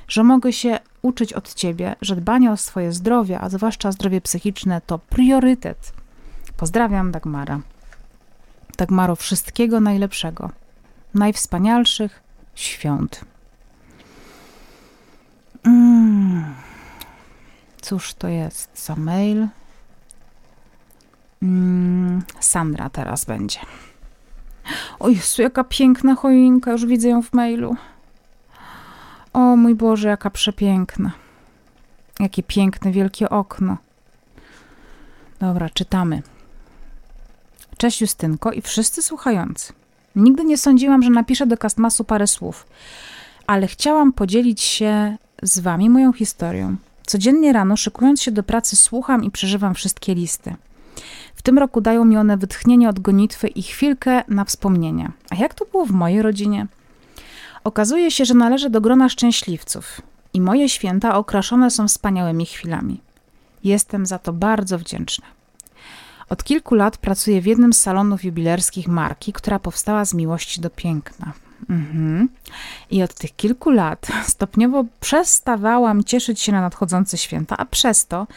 [0.07, 4.81] że mogę się uczyć od Ciebie, że dbanie o swoje zdrowie, a zwłaszcza zdrowie psychiczne,
[4.81, 5.93] to priorytet.
[6.57, 7.59] Pozdrawiam, Dagmara.
[8.79, 10.49] Dagmaro, wszystkiego najlepszego,
[11.13, 12.23] najwspanialszych
[12.55, 13.25] świąt.
[15.63, 16.55] Mm.
[17.81, 19.47] Cóż to jest za mail?
[21.43, 23.59] Mm, Sandra teraz będzie.
[24.99, 27.75] O Jezu, jaka piękna choinka, już widzę ją w mailu.
[29.33, 31.11] O mój Boże, jaka przepiękna.
[32.19, 33.77] Jakie piękne, wielkie okno.
[35.39, 36.21] Dobra, czytamy.
[37.79, 39.73] Cześć Justynko i wszyscy słuchający.
[40.15, 42.65] Nigdy nie sądziłam, że napiszę do Castmasu parę słów,
[43.47, 46.75] ale chciałam podzielić się z wami moją historią.
[47.05, 50.55] Codziennie rano, szykując się do pracy, słucham i przeżywam wszystkie listy.
[51.35, 55.11] W tym roku dają mi one wytchnienie od gonitwy i chwilkę na wspomnienie.
[55.29, 56.67] A jak to było w mojej rodzinie?
[57.63, 60.01] Okazuje się, że należę do grona szczęśliwców
[60.33, 63.01] i moje święta okraszone są wspaniałymi chwilami.
[63.63, 65.38] Jestem za to bardzo wdzięczna.
[66.29, 70.69] Od kilku lat pracuję w jednym z salonów jubilerskich marki, która powstała z miłości do
[70.69, 71.33] piękna.
[71.69, 72.29] Mhm.
[72.91, 78.27] I od tych kilku lat stopniowo przestawałam cieszyć się na nadchodzące święta, a przez to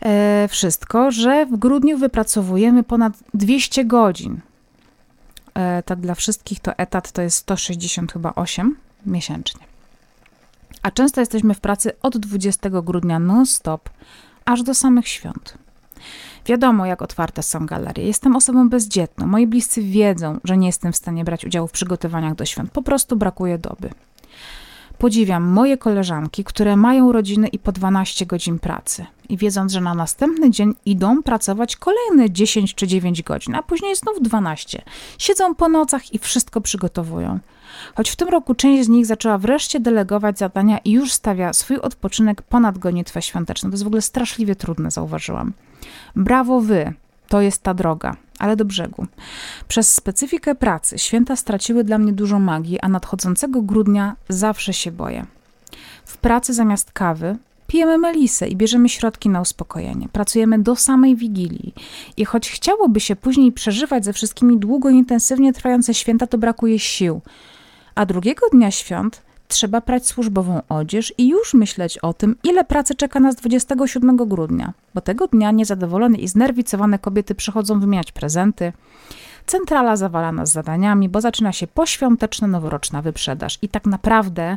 [0.00, 4.40] e, wszystko, że w grudniu wypracowujemy ponad 200 godzin.
[5.54, 9.60] E, tak dla wszystkich to etat to jest 160 chyba 8 miesięcznie.
[10.82, 13.90] A często jesteśmy w pracy od 20 grudnia non-stop,
[14.44, 15.58] aż do samych świąt.
[16.48, 18.06] Wiadomo, jak otwarte są galerie.
[18.06, 19.26] Jestem osobą bezdzietną.
[19.26, 22.70] Moi bliscy wiedzą, że nie jestem w stanie brać udziału w przygotowaniach do świąt.
[22.70, 23.90] Po prostu brakuje doby.
[24.98, 29.06] Podziwiam moje koleżanki, które mają rodziny i po 12 godzin pracy.
[29.28, 33.96] I wiedząc, że na następny dzień idą pracować kolejne 10 czy 9 godzin, a później
[33.96, 34.82] znów 12.
[35.18, 37.38] Siedzą po nocach i wszystko przygotowują.
[37.94, 41.76] Choć w tym roku część z nich zaczęła wreszcie delegować zadania i już stawia swój
[41.76, 43.70] odpoczynek ponad gonitwę świąteczną.
[43.70, 45.52] To jest w ogóle straszliwie trudne, zauważyłam.
[46.16, 46.92] Brawo wy,
[47.28, 49.06] to jest ta droga, ale do brzegu.
[49.68, 55.26] Przez specyfikę pracy święta straciły dla mnie dużo magii, a nadchodzącego grudnia zawsze się boję.
[56.04, 57.36] W pracy zamiast kawy
[57.66, 60.08] pijemy melisę i bierzemy środki na uspokojenie.
[60.12, 61.74] Pracujemy do samej wigilii.
[62.16, 66.78] I choć chciałoby się później przeżywać ze wszystkimi długo i intensywnie trwające święta, to brakuje
[66.78, 67.20] sił.
[67.94, 72.94] A drugiego dnia świąt trzeba prać służbową odzież i już myśleć o tym, ile pracy
[72.94, 78.72] czeka nas 27 grudnia, bo tego dnia niezadowolone i znerwicowane kobiety przychodzą wymieniać prezenty.
[79.46, 83.58] Centrala zawala nas zadaniami, bo zaczyna się poświąteczna, noworoczna wyprzedaż.
[83.62, 84.56] I tak naprawdę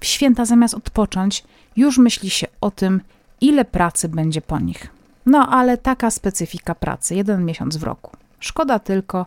[0.00, 1.44] w święta zamiast odpocząć,
[1.76, 3.00] już myśli się o tym,
[3.40, 4.86] ile pracy będzie po nich.
[5.26, 8.16] No ale taka specyfika pracy, jeden miesiąc w roku.
[8.40, 9.26] Szkoda tylko,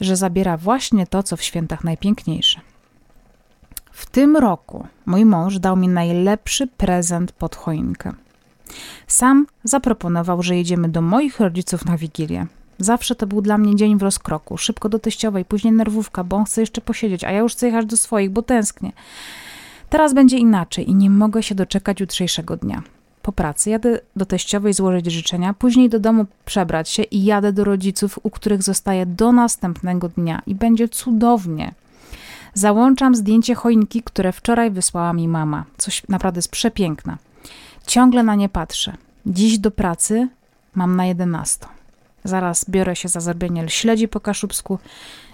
[0.00, 2.60] że zabiera właśnie to, co w świętach najpiękniejsze.
[3.92, 8.12] W tym roku mój mąż dał mi najlepszy prezent pod choinkę.
[9.06, 12.46] Sam zaproponował, że jedziemy do moich rodziców na Wigilię.
[12.78, 14.58] Zawsze to był dla mnie dzień w rozkroku.
[14.58, 17.86] Szybko do teściowej, później nerwówka, bo on chce jeszcze posiedzieć, a ja już chcę jechać
[17.86, 18.92] do swoich, bo tęsknię.
[19.90, 22.82] Teraz będzie inaczej i nie mogę się doczekać jutrzejszego dnia.
[23.22, 27.64] Po pracy jadę do teściowej złożyć życzenia, później do domu przebrać się i jadę do
[27.64, 31.74] rodziców, u których zostaję do następnego dnia i będzie cudownie.
[32.54, 35.64] Załączam zdjęcie choinki, które wczoraj wysłała mi mama.
[35.78, 37.18] Coś naprawdę jest przepiękna.
[37.86, 38.96] Ciągle na nie patrzę.
[39.26, 40.28] Dziś do pracy
[40.74, 41.66] mam na 11.
[42.24, 44.78] Zaraz biorę się za zrobienie śledzi po kaszubsku.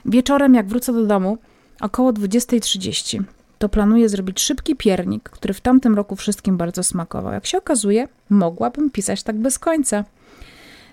[0.04, 1.38] Wieczorem, jak wrócę do domu,
[1.80, 3.22] około 20.30,
[3.58, 7.32] to planuję zrobić szybki piernik, który w tamtym roku wszystkim bardzo smakował.
[7.32, 10.04] Jak się okazuje, mogłabym pisać tak bez końca.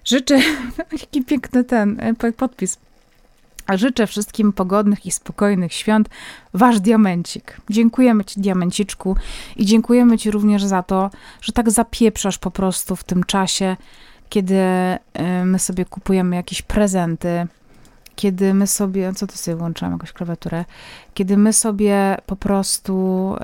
[0.05, 0.39] Życzę,
[1.01, 2.77] jaki piękny ten e, podpis.
[3.73, 6.09] Życzę wszystkim pogodnych i spokojnych świąt.
[6.53, 7.61] Wasz diamencik.
[7.69, 9.15] Dziękujemy Ci, diamenciczku,
[9.55, 11.09] i dziękujemy Ci również za to,
[11.41, 13.77] że tak zapieprzasz po prostu w tym czasie,
[14.29, 17.47] kiedy y, my sobie kupujemy jakieś prezenty,
[18.15, 20.65] kiedy my sobie, co ty sobie włączam, jakąś klawiaturę,
[21.13, 23.35] kiedy my sobie po prostu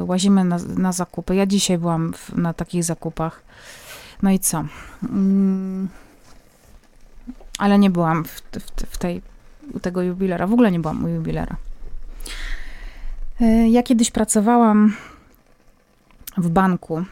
[0.00, 1.34] y, łazimy na, na, zakupy.
[1.34, 3.42] Ja dzisiaj byłam w, na takich zakupach.
[4.22, 4.64] No i co?
[5.02, 5.88] Mm,
[7.58, 9.22] ale nie byłam w, w, w tej
[9.72, 10.46] u tego jubilera.
[10.46, 11.56] W ogóle nie byłam u jubilera.
[13.40, 14.96] E, ja kiedyś pracowałam
[16.36, 17.04] w banku.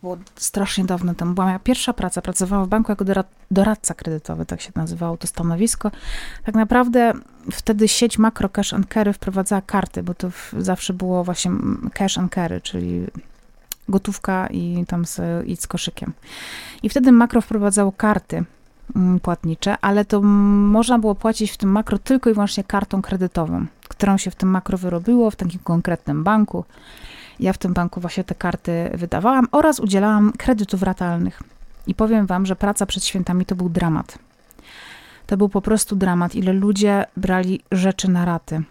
[0.00, 1.34] Było strasznie dawno temu.
[1.34, 2.22] Była moja pierwsza praca.
[2.22, 3.04] Pracowałam w banku jako
[3.50, 5.90] doradca kredytowy, tak się nazywało to stanowisko.
[6.44, 7.12] Tak naprawdę
[7.52, 11.50] wtedy sieć Macro Cash and Carry wprowadzała karty, bo to zawsze było właśnie
[11.92, 13.06] cash and carry, czyli
[13.88, 16.12] gotówka i tam z, i z koszykiem.
[16.82, 18.44] I wtedy Makro wprowadzało karty
[19.22, 24.16] płatnicze, ale to można było płacić w tym makro tylko i wyłącznie kartą kredytową, którą
[24.16, 26.64] się w tym makro wyrobiło w takim konkretnym banku.
[27.40, 31.42] Ja w tym banku właśnie te karty wydawałam oraz udzielałam kredytów ratalnych.
[31.86, 34.18] I powiem wam, że praca przed świętami to był dramat.
[35.26, 38.62] To był po prostu dramat, ile ludzie brali rzeczy na raty.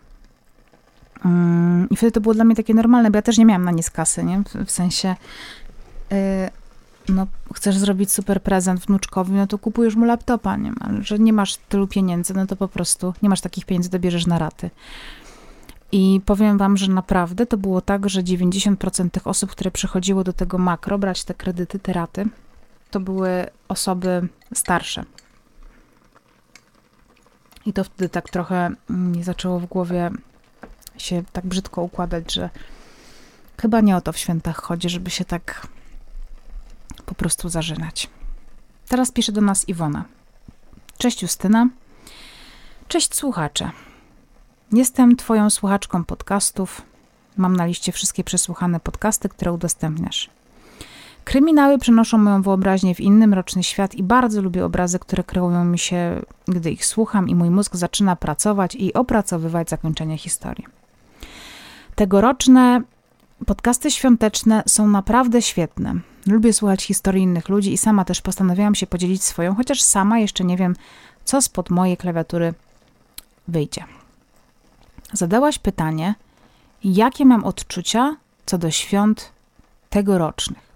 [1.26, 3.72] Mm, I wtedy to było dla mnie takie normalne, bo ja też nie miałam na
[3.72, 4.42] nic kasy, nie?
[4.66, 5.16] W, sensie,
[6.12, 6.18] yy,
[7.10, 10.74] no chcesz zrobić super prezent wnuczkowi, no to kupujesz mu laptopa, nie?
[11.02, 14.28] Że nie masz tylu pieniędzy, no to po prostu nie masz takich pieniędzy, to bierzesz
[14.28, 14.70] na raty.
[15.92, 20.34] I powiem wam, że naprawdę to było tak, że 90% tych osób, które przychodziło do
[20.34, 22.26] tego makro brać te kredyty, te raty,
[22.92, 25.04] to były osoby starsze.
[27.66, 30.12] I to wtedy tak trochę mi zaczęło w głowie
[30.98, 32.50] się tak brzydko układać, że
[33.62, 35.68] chyba nie o to w świętach chodzi, żeby się tak
[37.10, 38.10] po prostu zażynać.
[38.88, 40.06] Teraz pisze do nas Iwona.
[40.98, 41.68] Cześć Justyna.
[42.88, 43.72] Cześć słuchacze.
[44.72, 46.82] Jestem Twoją słuchaczką podcastów.
[47.38, 50.30] Mam na liście wszystkie przesłuchane podcasty, które udostępniasz.
[51.24, 55.80] Kryminały przenoszą moją wyobraźnię w inny mroczny świat i bardzo lubię obrazy, które kreują mi
[55.80, 60.66] się, gdy ich słucham i mój mózg zaczyna pracować i opracowywać zakończenie historii.
[61.96, 62.82] Tegoroczne
[63.46, 65.96] podcasty świąteczne są naprawdę świetne.
[66.26, 70.44] Lubię słuchać historii innych ludzi i sama też postanowiłam się podzielić swoją, chociaż sama jeszcze
[70.44, 70.76] nie wiem,
[71.26, 72.54] co spod mojej klawiatury
[73.48, 73.84] wyjdzie.
[75.14, 76.16] Zadałaś pytanie,
[76.84, 79.32] jakie mam odczucia co do świąt
[79.90, 80.70] tegorocznych.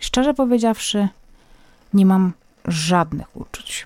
[0.00, 1.08] Szczerze powiedziawszy,
[1.94, 2.32] nie mam
[2.64, 3.84] żadnych uczuć.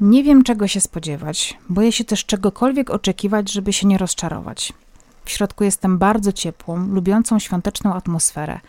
[0.00, 1.58] Nie wiem, czego się spodziewać.
[1.68, 4.72] Boję się też czegokolwiek oczekiwać, żeby się nie rozczarować.
[5.26, 8.60] W środku jestem bardzo ciepłą, lubiącą świąteczną atmosferę.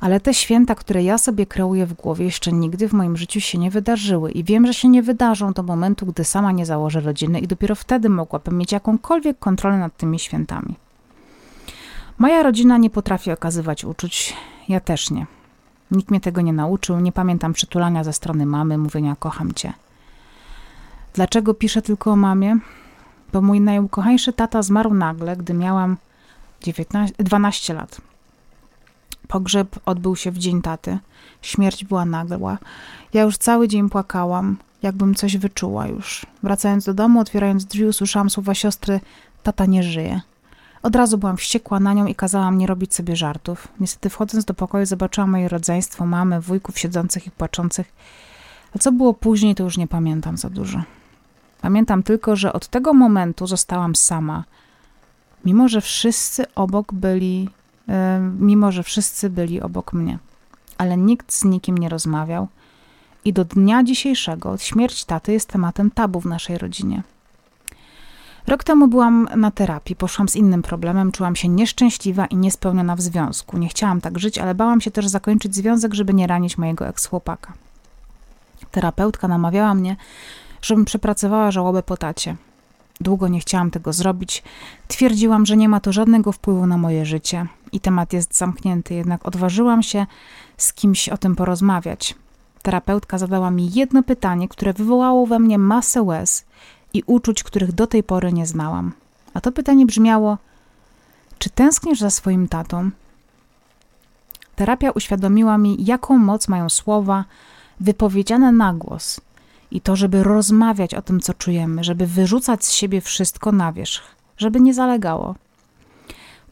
[0.00, 3.58] Ale te święta, które ja sobie kreuję w głowie, jeszcze nigdy w moim życiu się
[3.58, 7.40] nie wydarzyły i wiem, że się nie wydarzą do momentu, gdy sama nie założę rodziny
[7.40, 10.74] i dopiero wtedy mogłabym mieć jakąkolwiek kontrolę nad tymi świętami.
[12.18, 14.36] Moja rodzina nie potrafi okazywać uczuć,
[14.68, 15.26] ja też nie.
[15.90, 19.72] Nikt mnie tego nie nauczył, nie pamiętam przytulania ze strony mamy, mówienia kocham cię.
[21.14, 22.58] Dlaczego piszę tylko o mamie?
[23.32, 25.96] Bo mój najukochańszy tata zmarł nagle, gdy miałam
[26.62, 28.00] 19, 12 lat.
[29.28, 30.98] Pogrzeb odbył się w dzień taty.
[31.42, 32.58] Śmierć była nagła.
[33.14, 36.26] Ja już cały dzień płakałam, jakbym coś wyczuła już.
[36.42, 39.00] Wracając do domu, otwierając drzwi, usłyszałam słowa siostry:
[39.42, 40.20] Tata nie żyje.
[40.82, 43.68] Od razu byłam wściekła na nią i kazałam nie robić sobie żartów.
[43.80, 47.92] Niestety, wchodząc do pokoju, zobaczyłam moje rodzeństwo, mamę, wujków siedzących i płaczących.
[48.76, 50.82] A co było później, to już nie pamiętam za dużo.
[51.60, 54.44] Pamiętam tylko, że od tego momentu zostałam sama,
[55.44, 57.50] mimo że wszyscy obok byli,
[58.38, 60.18] mimo że wszyscy byli obok mnie.
[60.78, 62.48] Ale nikt z nikim nie rozmawiał
[63.24, 67.02] i do dnia dzisiejszego śmierć taty jest tematem tabu w naszej rodzinie.
[68.46, 73.00] Rok temu byłam na terapii, poszłam z innym problemem, czułam się nieszczęśliwa i niespełniona w
[73.00, 73.58] związku.
[73.58, 77.52] Nie chciałam tak żyć, ale bałam się też zakończyć związek, żeby nie ranić mojego eks-chłopaka.
[78.70, 79.96] Terapeutka namawiała mnie,
[80.62, 82.36] żebym przepracowała żałobę po tacie.
[83.00, 84.42] Długo nie chciałam tego zrobić.
[84.88, 89.26] Twierdziłam, że nie ma to żadnego wpływu na moje życie i temat jest zamknięty, jednak
[89.26, 90.06] odważyłam się
[90.56, 92.14] z kimś o tym porozmawiać.
[92.62, 96.44] Terapeutka zadała mi jedno pytanie, które wywołało we mnie masę łez
[96.94, 98.92] i uczuć, których do tej pory nie znałam.
[99.34, 100.38] A to pytanie brzmiało:
[101.38, 102.90] Czy tęsknisz za swoim tatą?
[104.56, 107.24] Terapia uświadomiła mi, jaką moc mają słowa
[107.80, 109.20] wypowiedziane na głos
[109.70, 114.02] i to, żeby rozmawiać o tym, co czujemy, żeby wyrzucać z siebie wszystko na wierzch,
[114.36, 115.34] żeby nie zalegało.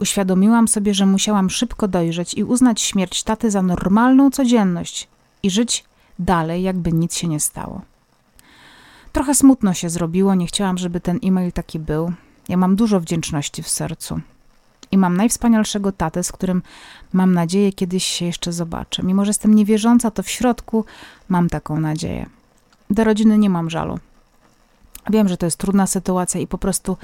[0.00, 5.08] Uświadomiłam sobie, że musiałam szybko dojrzeć i uznać śmierć taty za normalną codzienność
[5.42, 5.84] i żyć
[6.18, 7.80] dalej, jakby nic się nie stało.
[9.12, 12.12] Trochę smutno się zrobiło, nie chciałam, żeby ten e-mail taki był.
[12.48, 14.20] Ja mam dużo wdzięczności w sercu.
[14.90, 16.62] I mam najwspanialszego tatę, z którym
[17.12, 19.02] mam nadzieję kiedyś się jeszcze zobaczę.
[19.02, 20.84] Mimo, że jestem niewierząca, to w środku
[21.28, 22.26] mam taką nadzieję.
[22.90, 23.98] Do rodziny nie mam żalu.
[25.10, 26.96] Wiem, że to jest trudna sytuacja i po prostu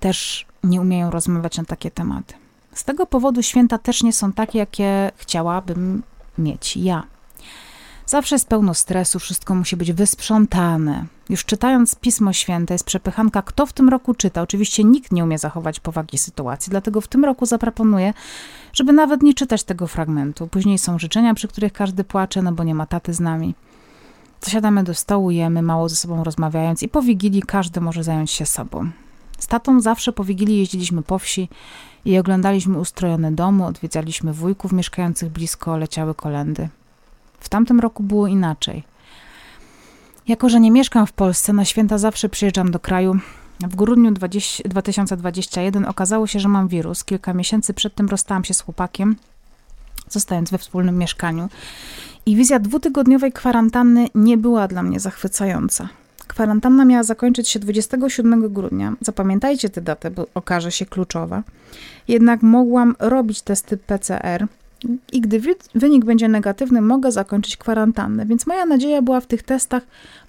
[0.00, 2.34] też nie umieją rozmawiać na takie tematy.
[2.72, 6.02] Z tego powodu święta też nie są takie, jakie chciałabym
[6.38, 7.02] mieć ja.
[8.06, 11.04] Zawsze jest pełno stresu, wszystko musi być wysprzątane.
[11.28, 14.42] Już czytając Pismo Święte jest przepychanka, kto w tym roku czyta.
[14.42, 18.14] Oczywiście nikt nie umie zachować powagi sytuacji, dlatego w tym roku zaproponuję,
[18.72, 20.46] żeby nawet nie czytać tego fragmentu.
[20.46, 23.54] Później są życzenia, przy których każdy płacze, no bo nie ma taty z nami.
[24.44, 28.46] Zasiadamy do stołu, jemy, mało ze sobą rozmawiając i po Wigilii każdy może zająć się
[28.46, 28.90] sobą.
[29.38, 31.48] Z tatą zawsze po Wigilii jeździliśmy po wsi
[32.04, 36.68] i oglądaliśmy ustrojone domy, odwiedzaliśmy wujków mieszkających blisko, leciały kolendy.
[37.40, 38.82] W tamtym roku było inaczej.
[40.28, 43.18] Jako, że nie mieszkam w Polsce, na święta zawsze przyjeżdżam do kraju.
[43.60, 47.04] W grudniu 20, 2021 okazało się, że mam wirus.
[47.04, 49.16] Kilka miesięcy przed tym rozstałam się z chłopakiem,
[50.14, 51.48] zostając we wspólnym mieszkaniu.
[52.26, 55.88] I wizja dwutygodniowej kwarantanny nie była dla mnie zachwycająca.
[56.26, 58.92] Kwarantanna miała zakończyć się 27 grudnia.
[59.00, 61.42] Zapamiętajcie tę datę, bo okaże się kluczowa.
[62.08, 64.46] Jednak mogłam robić testy PCR
[65.12, 65.40] i gdy
[65.74, 68.26] wynik będzie negatywny, mogę zakończyć kwarantannę.
[68.26, 69.82] Więc moja nadzieja była w tych testach,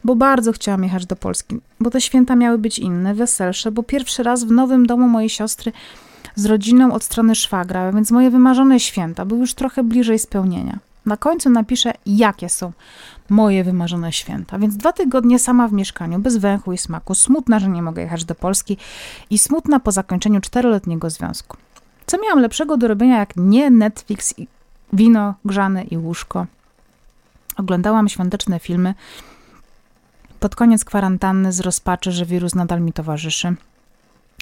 [0.04, 4.24] bo bardzo chciałam jechać do Polski, bo te święta miały być inne, weselsze, bo pierwszy
[4.24, 5.72] raz w nowym domu mojej siostry
[6.36, 10.80] z rodziną od strony szwagra, więc moje wymarzone święta były już trochę bliżej spełnienia.
[11.06, 12.72] Na końcu napiszę, jakie są
[13.30, 14.60] moje wymarzone święta.
[14.60, 18.26] Więc dwa tygodnie sama w mieszkaniu, bez węchu i smaku, smutna, że nie mogę jechać
[18.26, 18.78] do Polski
[19.30, 21.58] i smutna po zakończeniu czteroletniego związku.
[22.06, 24.34] Co miałam lepszego do robienia jak nie Netflix,
[24.94, 26.46] wino grzane i łóżko?
[27.58, 28.94] Oglądałam świąteczne filmy.
[30.40, 33.56] Pod koniec kwarantanny z rozpaczy, że wirus nadal mi towarzyszy.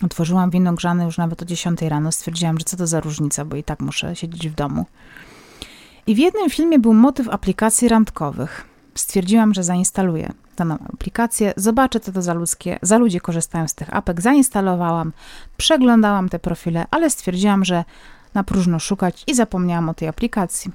[0.01, 2.11] Otworzyłam wino grzane już nawet o 10 rano.
[2.11, 4.85] Stwierdziłam, że co to za różnica, bo i tak muszę siedzieć w domu.
[6.07, 8.65] I w jednym filmie był motyw aplikacji randkowych.
[8.95, 13.95] Stwierdziłam, że zainstaluję daną aplikację, zobaczę, co to za, ludzkie, za ludzie korzystają z tych
[13.95, 14.21] apek.
[14.21, 15.13] Zainstalowałam,
[15.57, 17.83] przeglądałam te profile, ale stwierdziłam, że
[18.33, 20.71] na próżno szukać i zapomniałam o tej aplikacji.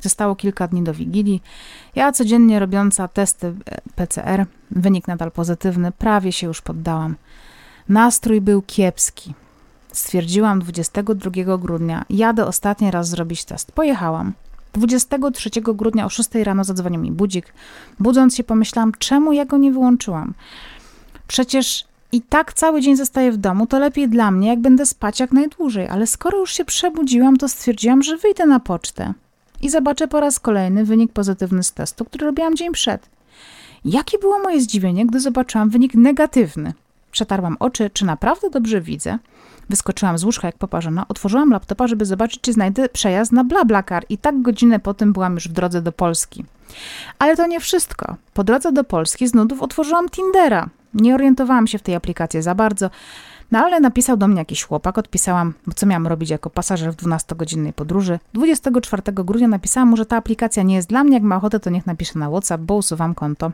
[0.00, 1.42] Zostało kilka dni do Wigilii.
[1.94, 7.16] Ja codziennie robiąca testy e, PCR, wynik nadal pozytywny, prawie się już poddałam.
[7.88, 9.34] Nastrój był kiepski.
[9.92, 13.72] Stwierdziłam 22 grudnia, jadę ostatni raz zrobić test.
[13.72, 14.32] Pojechałam.
[14.72, 17.52] 23 grudnia o 6 rano zadzwonił mi budzik.
[18.00, 20.34] Budząc się pomyślałam, czemu ja go nie wyłączyłam.
[21.26, 25.20] Przecież i tak cały dzień zostaję w domu, to lepiej dla mnie, jak będę spać
[25.20, 25.88] jak najdłużej.
[25.88, 29.14] Ale skoro już się przebudziłam, to stwierdziłam, że wyjdę na pocztę
[29.60, 33.08] i zobaczę po raz kolejny wynik pozytywny z testu, który robiłam dzień przed.
[33.84, 36.72] Jakie było moje zdziwienie, gdy zobaczyłam wynik negatywny.
[37.12, 39.18] Przetarłam oczy, czy naprawdę dobrze widzę.
[39.70, 44.18] Wyskoczyłam z łóżka jak poparzona, otworzyłam laptopa, żeby zobaczyć, czy znajdę przejazd na BlaBlaCar i
[44.18, 46.44] tak godzinę po tym byłam już w drodze do Polski.
[47.18, 48.16] Ale to nie wszystko.
[48.34, 50.68] Po drodze do Polski z nudów otworzyłam Tindera.
[50.94, 52.90] Nie orientowałam się w tej aplikacji za bardzo,
[53.50, 56.96] no ale napisał do mnie jakiś chłopak, odpisałam, bo co miałam robić jako pasażer w
[56.96, 58.18] 12-godzinnej podróży.
[58.34, 61.70] 24 grudnia napisałam mu, że ta aplikacja nie jest dla mnie, jak ma ochotę, to
[61.70, 63.52] niech napisze na WhatsApp, bo usuwam konto.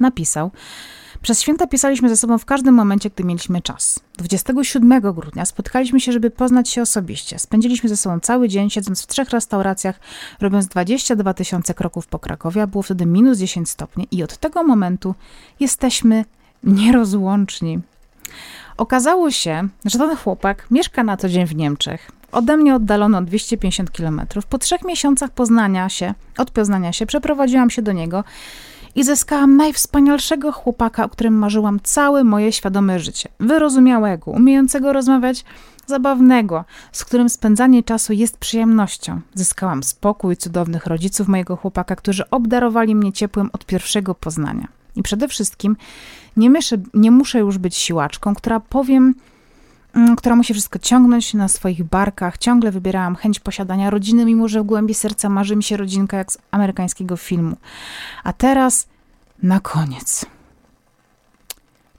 [0.00, 0.50] Napisał.
[1.22, 4.00] Przez święta pisaliśmy ze sobą w każdym momencie, gdy mieliśmy czas.
[4.18, 7.38] 27 grudnia spotkaliśmy się, żeby poznać się osobiście.
[7.38, 10.00] Spędziliśmy ze sobą cały dzień, siedząc w trzech restauracjach,
[10.40, 14.62] robiąc 22 tysiące kroków po Krakowie, a było wtedy minus 10 stopni i od tego
[14.62, 15.14] momentu
[15.60, 16.24] jesteśmy
[16.64, 17.80] nierozłączni.
[18.76, 22.10] Okazało się, że ten chłopak mieszka na co dzień w Niemczech.
[22.32, 24.22] Ode mnie oddalono 250 km.
[24.50, 28.24] Po trzech miesiącach poznania się, od poznania się, przeprowadziłam się do niego
[28.94, 33.28] i zyskałam najwspanialszego chłopaka, o którym marzyłam całe moje świadome życie.
[33.40, 35.44] Wyrozumiałego, umiejącego rozmawiać,
[35.86, 39.20] zabawnego, z którym spędzanie czasu jest przyjemnością.
[39.34, 44.68] Zyskałam spokój cudownych rodziców mojego chłopaka, którzy obdarowali mnie ciepłem od pierwszego poznania.
[44.96, 45.76] I przede wszystkim
[46.36, 46.50] nie,
[46.94, 49.14] nie muszę już być siłaczką, która powiem,
[50.16, 52.38] która musi wszystko ciągnąć na swoich barkach.
[52.38, 56.32] Ciągle wybierałam chęć posiadania rodziny, mimo że w głębi serca marzy mi się rodzinka jak
[56.32, 57.56] z amerykańskiego filmu.
[58.24, 58.88] A teraz
[59.42, 60.26] na koniec.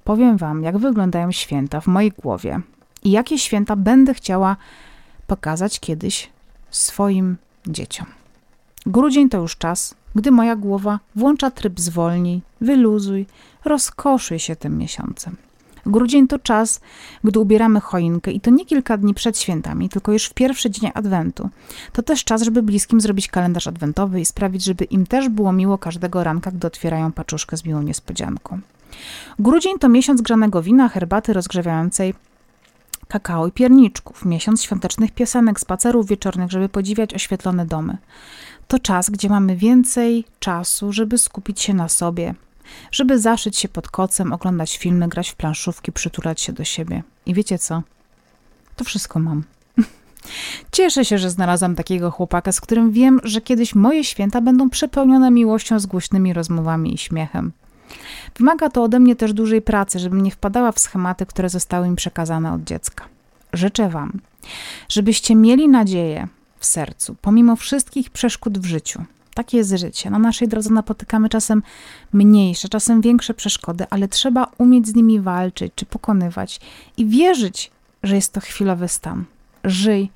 [0.04, 2.62] Powiem Wam, jak wyglądają święta w mojej głowie
[3.04, 4.58] i jakie święta będę chciała
[5.28, 6.30] pokazać kiedyś
[6.70, 7.38] swoim
[7.68, 8.06] dzieciom.
[8.86, 13.26] Grudzień to już czas, gdy moja głowa włącza tryb zwolnij, wyluzuj,
[13.66, 15.36] rozkoszuj się tym miesiącem.
[15.86, 16.82] Grudzień to czas,
[17.24, 20.92] gdy ubieramy choinkę i to nie kilka dni przed świętami, tylko już w pierwszy dzień
[20.94, 21.50] adwentu.
[21.94, 25.78] To też czas, żeby bliskim zrobić kalendarz adwentowy i sprawić, żeby im też było miło
[25.78, 28.60] każdego ranka, gdy otwierają paczuszkę z miłą niespodzianką.
[29.40, 32.14] Grudzień to miesiąc grzanego wina, herbaty rozgrzewającej,
[33.08, 37.98] kakao i pierniczków, miesiąc świątecznych piosenek, spacerów wieczornych, żeby podziwiać oświetlone domy.
[38.68, 42.34] To czas, gdzie mamy więcej czasu, żeby skupić się na sobie,
[42.92, 47.04] żeby zaszyć się pod kocem, oglądać filmy, grać w planszówki, przytulać się do siebie.
[47.26, 47.84] I wiecie co?
[48.76, 49.44] To wszystko mam.
[50.72, 55.32] Cieszę się, że znalazłam takiego chłopaka, z którym wiem, że kiedyś moje święta będą przepełnione
[55.32, 57.52] miłością z głośnymi rozmowami i śmiechem.
[58.38, 61.96] Wymaga to ode mnie też dużej pracy, żebym nie wpadała w schematy, które zostały mi
[61.96, 63.06] przekazane od dziecka.
[63.54, 64.20] Życzę Wam,
[64.90, 66.28] żebyście mieli nadzieję
[66.60, 69.04] w sercu, pomimo wszystkich przeszkód w życiu.
[69.34, 70.10] Takie jest życie.
[70.10, 71.64] Na naszej drodze napotykamy czasem
[72.14, 76.60] mniejsze, czasem większe przeszkody, ale trzeba umieć z nimi walczyć czy pokonywać
[76.98, 77.72] i wierzyć,
[78.04, 79.26] że jest to chwilowy stan.
[79.64, 80.10] Żyj,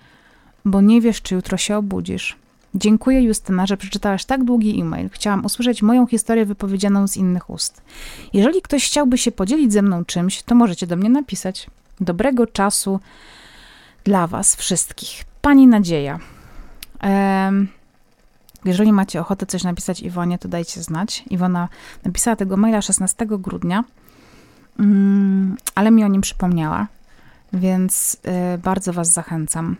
[0.65, 2.37] bo nie wiesz, czy jutro się obudzisz.
[2.75, 5.09] Dziękuję Justyna, że przeczytałaś tak długi e-mail.
[5.09, 7.81] Chciałam usłyszeć moją historię wypowiedzianą z innych ust.
[8.33, 11.67] Jeżeli ktoś chciałby się podzielić ze mną czymś, to możecie do mnie napisać.
[12.01, 12.99] Dobrego czasu
[14.03, 15.23] dla Was wszystkich.
[15.41, 16.19] Pani Nadzieja.
[16.99, 17.67] Ehm,
[18.65, 21.23] Jeżeli macie ochotę coś napisać Iwonie, to dajcie znać.
[21.29, 21.69] Iwona
[22.03, 23.83] napisała tego maila 16 grudnia,
[24.79, 26.87] mm, ale mi o nim przypomniała,
[27.53, 28.17] więc
[28.55, 29.75] y, bardzo Was zachęcam.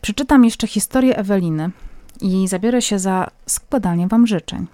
[0.00, 1.70] Przeczytam jeszcze historię Eweliny
[2.20, 4.66] i zabiorę się za składanie Wam życzeń.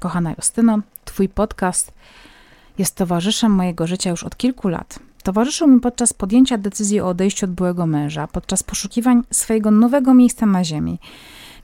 [0.00, 1.92] Kochana Justyno, Twój podcast
[2.78, 4.98] jest towarzyszem mojego życia już od kilku lat.
[5.22, 10.46] Towarzyszył mi podczas podjęcia decyzji o odejściu od byłego męża, podczas poszukiwań swojego nowego miejsca
[10.46, 10.98] na ziemi,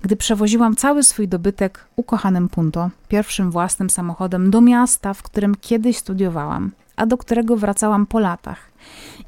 [0.03, 5.99] gdy przewoziłam cały swój dobytek ukochanym Punto, pierwszym własnym samochodem do miasta, w którym kiedyś
[5.99, 8.59] studiowałam, a do którego wracałam po latach.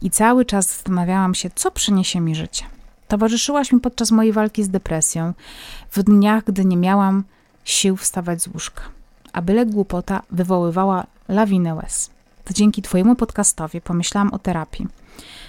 [0.03, 2.65] I cały czas zastanawiałam się, co przyniesie mi życie.
[3.09, 5.33] Towarzyszyłaś mi podczas mojej walki z depresją,
[5.91, 7.25] w dniach, gdy nie miałam
[7.65, 8.83] sił wstawać z łóżka,
[9.33, 12.11] a byle głupota wywoływała lawinę łez.
[12.45, 14.87] To dzięki Twojemu podcastowi pomyślałam o terapii,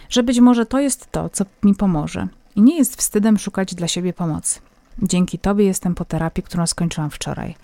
[0.09, 3.87] że być może to jest to, co mi pomoże i nie jest wstydem szukać dla
[3.87, 4.59] siebie pomocy.
[5.01, 7.55] Dzięki Tobie jestem po terapii, którą skończyłam wczoraj.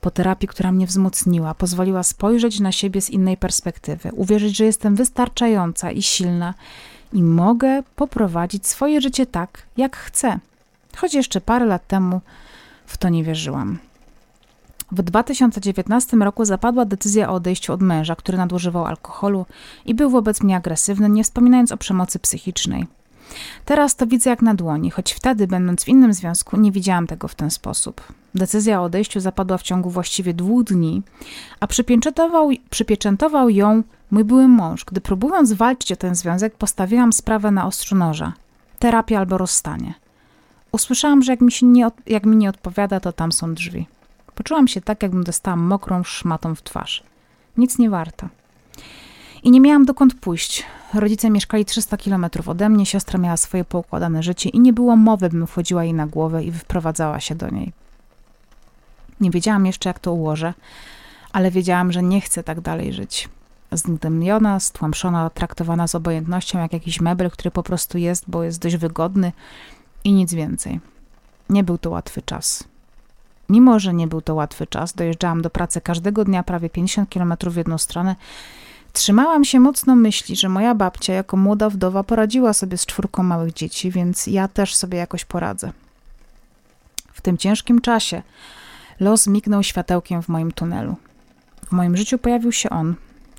[0.00, 4.96] Po terapii, która mnie wzmocniła, pozwoliła spojrzeć na siebie z innej perspektywy, uwierzyć, że jestem
[4.96, 6.54] wystarczająca i silna
[7.12, 10.38] i mogę poprowadzić swoje życie tak, jak chcę.
[10.96, 12.20] Choć jeszcze parę lat temu
[12.86, 13.78] w to nie wierzyłam.
[14.92, 19.46] W 2019 roku zapadła decyzja o odejściu od męża, który nadużywał alkoholu
[19.86, 22.86] i był wobec mnie agresywny, nie wspominając o przemocy psychicznej.
[23.64, 27.28] Teraz to widzę jak na dłoni, choć wtedy, będąc w innym związku, nie widziałam tego
[27.28, 28.00] w ten sposób.
[28.34, 31.02] Decyzja o odejściu zapadła w ciągu właściwie dwóch dni,
[31.60, 34.84] a przypieczętował, przypieczętował ją mój były mąż.
[34.84, 38.32] Gdy próbując walczyć o ten związek, postawiłam sprawę na ostrzu noża.
[38.78, 39.94] Terapia albo rozstanie.
[40.72, 43.86] Usłyszałam, że jak mi, się nie, jak mi nie odpowiada, to tam są drzwi.
[44.34, 47.02] Poczułam się tak, jakbym dostała mokrą szmatą w twarz.
[47.56, 48.28] Nic nie warto.
[49.42, 50.64] I nie miałam dokąd pójść.
[50.94, 55.28] Rodzice mieszkali 300 kilometrów ode mnie, siostra miała swoje poukładane życie i nie było mowy,
[55.28, 57.72] bym wchodziła jej na głowę i wprowadzała się do niej.
[59.20, 60.54] Nie wiedziałam jeszcze, jak to ułożę,
[61.32, 63.28] ale wiedziałam, że nie chcę tak dalej żyć.
[63.72, 68.76] Zdęmiona, stłamszona, traktowana z obojętnością jak jakiś mebel, który po prostu jest, bo jest dość
[68.76, 69.32] wygodny
[70.04, 70.80] i nic więcej.
[71.50, 72.64] Nie był to łatwy czas.
[73.48, 77.34] Mimo, że nie był to łatwy czas, dojeżdżałam do pracy każdego dnia prawie 50 km
[77.40, 78.16] w jedną stronę
[78.92, 83.52] Trzymałam się mocno myśli, że moja babcia jako młoda wdowa poradziła sobie z czwórką małych
[83.52, 85.72] dzieci, więc ja też sobie jakoś poradzę.
[87.12, 88.22] W tym ciężkim czasie
[89.00, 90.96] los mignął światełkiem w moim tunelu.
[91.66, 92.94] W moim życiu pojawił się on,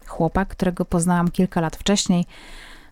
[0.05, 2.25] chłopak, którego poznałam kilka lat wcześniej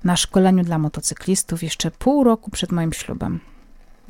[0.04, 3.40] na szkoleniu dla motocyklistów, jeszcze pół roku przed moim ślubem.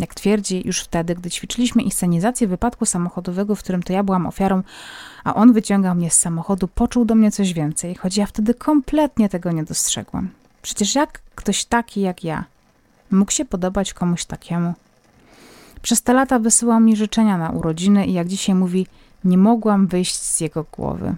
[0.02, 4.64] Jak twierdzi, już wtedy, gdy ćwiczyliśmy inscenizację wypadku samochodowego, w którym to ja byłam ofiarą,
[5.24, 9.30] a on wyciągał mnie z samochodu, poczuł do mnie coś więcej, choć ja wtedy kompletnie
[9.30, 10.30] tego nie dostrzegłam.
[10.62, 12.46] Przecież jak ktoś taki jak ja
[13.12, 14.74] mógł się podobać komuś takiemu?
[15.82, 18.88] Przez te lata wysyłał mi życzenia na urodziny i jak dzisiaj mówi,
[19.24, 21.16] nie mogłam wyjść z jego głowy.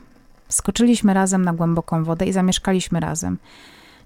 [0.49, 3.37] Skoczyliśmy razem na głęboką wodę i zamieszkaliśmy razem.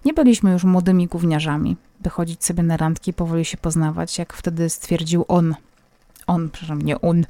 [0.06, 4.34] Nie byliśmy już młodymi gówniarzami, by chodzić sobie na randki i powoli się poznawać, jak
[4.34, 5.56] wtedy stwierdził on.
[6.28, 7.26] On, przepraszam, nie on.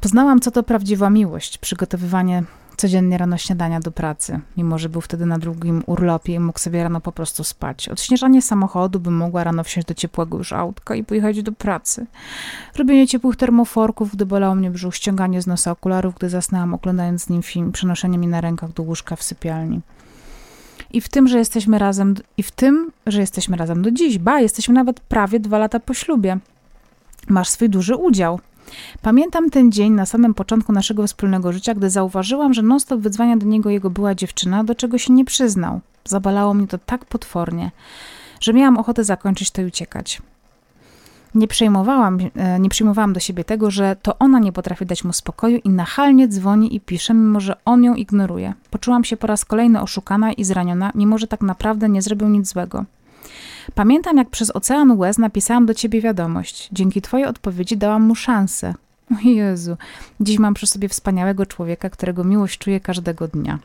[0.00, 2.44] Poznałam, co to prawdziwa miłość, przygotowywanie
[2.76, 6.82] codziennie rano śniadania do pracy, mimo że był wtedy na drugim urlopie i mógł sobie
[6.82, 7.88] rano po prostu spać.
[7.88, 12.06] Odśnieżanie samochodu, by mogła rano wsiąść do ciepłego już autka i pojechać do pracy.
[12.76, 17.28] Robienie ciepłych termoforków, gdy bolało mnie brzuch, ściąganie z nosa okularów, gdy zasnęłam oglądając z
[17.28, 19.80] nim film, przenoszenie mi na rękach do łóżka w sypialni.
[20.92, 24.18] I w tym, że jesteśmy razem, i w tym, że jesteśmy razem do dziś.
[24.18, 26.38] Ba, jesteśmy nawet prawie dwa lata po ślubie.
[27.28, 28.40] Masz swój duży udział.
[29.02, 33.46] Pamiętam ten dzień na samym początku naszego wspólnego życia, gdy zauważyłam, że non-stop wydzwania do
[33.46, 35.80] niego jego była dziewczyna, do czego się nie przyznał.
[36.04, 37.70] Zabalało mnie to tak potwornie,
[38.40, 40.22] że miałam ochotę zakończyć to i uciekać.
[41.34, 45.12] Nie przejmowałam, e, nie przyjmowałam do siebie tego, że to ona nie potrafi dać mu
[45.12, 48.54] spokoju i nachalnie dzwoni i pisze, mimo że on ją ignoruje.
[48.70, 52.48] Poczułam się po raz kolejny oszukana i zraniona, mimo że tak naprawdę nie zrobił nic
[52.48, 52.84] złego.
[53.74, 56.68] Pamiętam, jak przez ocean łez napisałam do ciebie wiadomość.
[56.72, 58.74] Dzięki twojej odpowiedzi dałam mu szansę.
[59.16, 59.76] O Jezu,
[60.20, 63.58] dziś mam przy sobie wspaniałego człowieka, którego miłość czuję każdego dnia.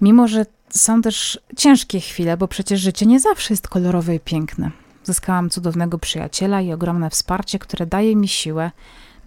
[0.00, 4.70] Mimo, że są też ciężkie chwile, bo przecież życie nie zawsze jest kolorowe i piękne.
[5.08, 8.70] Zyskałam cudownego przyjaciela i ogromne wsparcie, które daje mi siłę,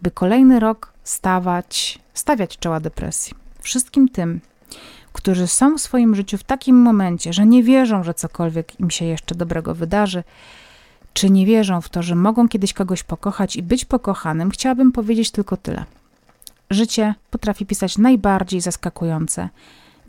[0.02, 3.34] by kolejny rok stawać, stawiać czoła depresji.
[3.60, 4.42] Wszystkim tym,
[5.14, 9.06] którzy są w swoim życiu w takim momencie, że nie wierzą, że cokolwiek im się
[9.06, 10.24] jeszcze dobrego wydarzy,
[11.14, 15.32] czy nie wierzą w to, że mogą kiedyś kogoś pokochać i być pokochanym, chciałabym powiedzieć
[15.32, 15.86] tylko tyle.
[16.70, 19.50] Życie potrafi pisać najbardziej zaskakujące,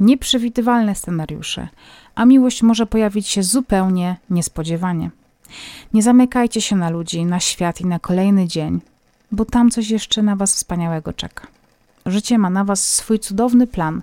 [0.00, 1.68] nieprzewidywalne scenariusze,
[2.14, 5.10] a miłość może pojawić się zupełnie niespodziewanie.
[5.94, 8.80] Nie zamykajcie się na ludzi, na świat i na kolejny dzień,
[9.32, 11.46] bo tam coś jeszcze na Was wspaniałego czeka.
[12.06, 14.02] Życie ma na Was swój cudowny plan,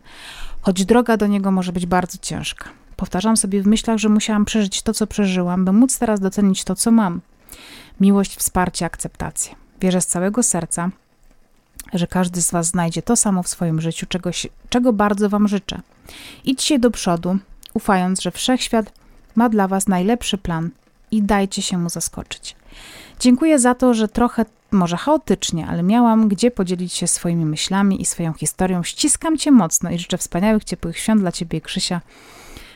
[0.62, 2.70] choć droga do niego może być bardzo ciężka.
[2.96, 6.76] Powtarzam sobie w myślach, że musiałam przeżyć to, co przeżyłam, by móc teraz docenić to,
[6.76, 7.22] co mam.
[8.00, 9.56] Miłość, wsparcie, akceptację.
[9.82, 10.90] Wierzę z całego serca,
[11.94, 15.82] że każdy z Was znajdzie to samo w swoim życiu, czegoś, czego bardzo Wam życzę.
[16.46, 17.38] Idźcie do przodu,
[17.74, 18.94] ufając, że wszechświat
[19.36, 20.70] ma dla Was najlepszy plan
[21.12, 22.56] i dajcie się mu zaskoczyć.
[23.20, 28.06] Dziękuję za to, że trochę, może chaotycznie, ale miałam gdzie podzielić się swoimi myślami i
[28.06, 28.84] swoją historią.
[28.84, 32.02] Ściskam Cię mocno i życzę wspaniałych, ciepłych świąt dla Ciebie Krzysia.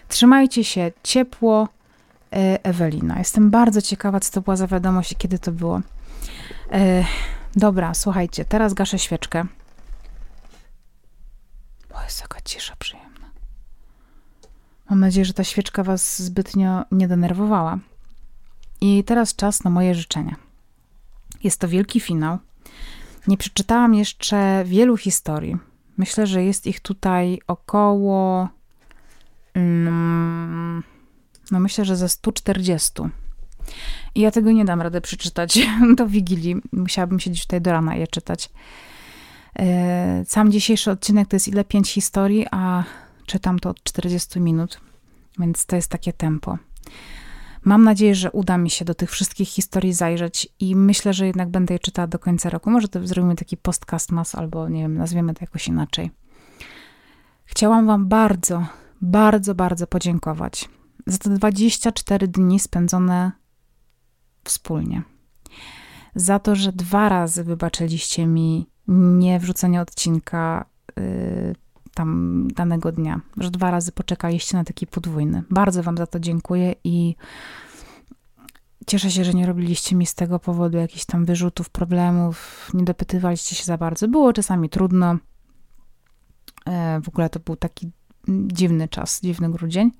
[0.08, 1.68] Trzymajcie się ciepło,
[2.34, 3.20] e, Ewelina.
[3.20, 5.82] Jestem bardzo ciekawa, co to była za wiadomość i kiedy to było.
[6.72, 7.06] E,
[7.56, 9.46] dobra, słuchajcie, teraz gaszę świeczkę.
[11.94, 13.30] O, jest jaka cisza przyjemna.
[14.90, 17.80] Mam nadzieję, że ta świeczka was zbytnio nie denerwowała.
[18.84, 20.36] I teraz czas na moje życzenia.
[21.44, 22.38] Jest to wielki finał.
[23.28, 25.58] Nie przeczytałam jeszcze wielu historii.
[25.98, 28.50] Myślę, że jest ich tutaj około.
[29.54, 30.84] Mm,
[31.52, 32.92] no, myślę, że ze 140.
[34.16, 35.60] I ja tego nie dam rady przeczytać
[35.98, 36.56] do Wigilii.
[36.72, 38.50] Musiałabym siedzieć tutaj do rana je czytać.
[39.60, 41.64] E, sam dzisiejszy odcinek to jest ile?
[41.64, 42.84] Pięć historii, a
[43.26, 44.82] czytam to od 40 minut,
[45.40, 46.58] więc to jest takie tempo.
[47.66, 51.50] Mam nadzieję, że uda mi się do tych wszystkich historii zajrzeć i myślę, że jednak
[51.50, 52.70] będę je czytała do końca roku.
[52.70, 56.12] Może to zrobimy taki postcast mas albo nie wiem, nazwiemy to jakoś inaczej.
[57.46, 58.66] Chciałam Wam bardzo,
[59.02, 60.70] bardzo, bardzo podziękować
[61.08, 63.32] za te 24 dni spędzone
[64.44, 65.04] wspólnie.
[66.16, 70.66] Za to, że dwa razy wybaczyliście mi nie wrzucenie odcinka
[70.98, 71.56] yy,
[71.94, 75.44] tam danego dnia, że dwa razy poczekaliście na taki podwójny.
[75.50, 77.16] Bardzo Wam za to dziękuję i
[78.88, 83.56] cieszę się, że nie robiliście mi z tego powodu jakichś tam wyrzutów, problemów, nie dopytywaliście
[83.56, 84.08] się za bardzo.
[84.08, 85.18] Było czasami trudno.
[86.66, 87.92] E, w ogóle to był taki
[88.28, 89.92] dziwny czas, dziwny grudzień.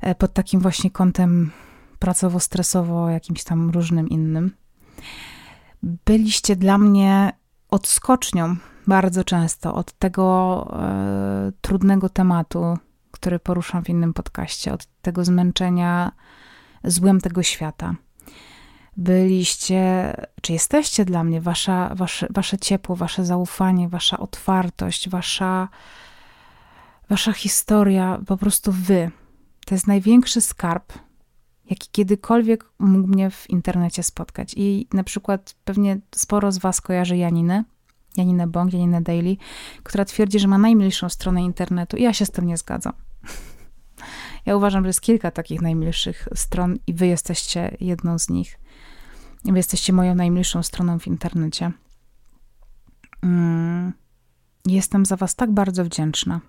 [0.00, 1.50] E, pod takim właśnie kątem
[1.98, 4.50] pracowo-stresowo, jakimś tam różnym innym.
[5.82, 7.32] Byliście dla mnie
[7.68, 8.56] odskocznią
[8.90, 12.78] bardzo często od tego e, trudnego tematu,
[13.10, 16.12] który poruszam w innym podcaście, od tego zmęczenia
[16.84, 17.94] złem tego świata.
[18.96, 20.12] Byliście,
[20.42, 25.68] czy jesteście dla mnie, wasza, wasze, wasze ciepło, wasze zaufanie, wasza otwartość, wasza,
[27.08, 29.10] wasza historia, po prostu wy.
[29.66, 30.92] To jest największy skarb,
[31.70, 34.54] jaki kiedykolwiek mógł mnie w internecie spotkać.
[34.56, 37.64] I na przykład pewnie sporo z Was kojarzy Janinę,
[38.16, 39.36] Janinę Bong, Janinę Daily,
[39.82, 42.92] która twierdzi, że ma najmilszą stronę internetu i ja się z tym nie zgadzam.
[44.46, 48.60] Ja uważam, że jest kilka takich najmilszych stron i wy jesteście jedną z nich.
[49.44, 51.72] Wy jesteście moją najmilszą stroną w internecie.
[53.22, 53.92] Mm,
[54.66, 56.40] jestem za was tak bardzo wdzięczna.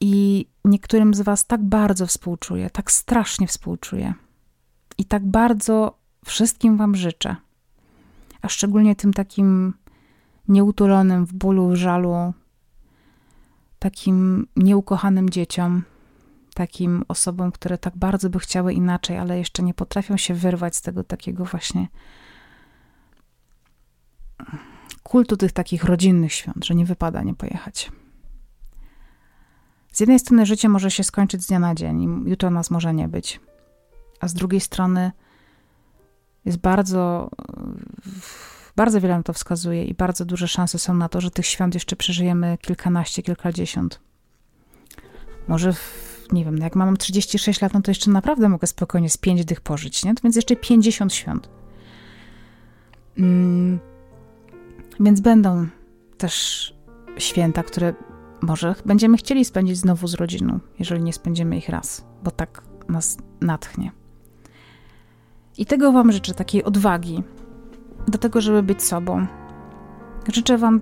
[0.00, 4.14] I niektórym z Was tak bardzo współczuję, tak strasznie współczuję.
[4.98, 7.36] I tak bardzo wszystkim Wam życzę.
[8.42, 9.74] A szczególnie tym takim
[10.48, 12.32] nieutulonym w bólu, żalu,
[13.78, 15.82] takim nieukochanym dzieciom,
[16.54, 20.82] takim osobom, które tak bardzo by chciały inaczej, ale jeszcze nie potrafią się wyrwać z
[20.82, 21.88] tego takiego właśnie
[25.02, 27.92] kultu tych takich rodzinnych świąt, że nie wypada nie pojechać.
[29.92, 33.08] Z jednej strony życie może się skończyć z dnia na dzień, jutro nas może nie
[33.08, 33.40] być,
[34.20, 35.12] a z drugiej strony
[36.44, 37.30] jest bardzo,
[38.76, 41.74] bardzo wiele na to wskazuje i bardzo duże szanse są na to, że tych świąt
[41.74, 44.00] jeszcze przeżyjemy kilkanaście, kilkadziesiąt.
[45.48, 49.16] Może, w, nie wiem, jak mam 36 lat, no to jeszcze naprawdę mogę spokojnie z
[49.16, 50.14] 5 dych pożyć, nie?
[50.14, 51.48] To więc jeszcze 50 świąt.
[53.18, 53.78] Mm,
[55.00, 55.66] więc będą
[56.18, 56.74] też
[57.18, 57.94] święta, które
[58.42, 63.18] może będziemy chcieli spędzić znowu z rodziną, jeżeli nie spędzimy ich raz, bo tak nas
[63.40, 63.99] natchnie.
[65.60, 67.22] I tego Wam życzę, takiej odwagi
[68.08, 69.26] do tego, żeby być sobą.
[70.32, 70.80] Życzę Wam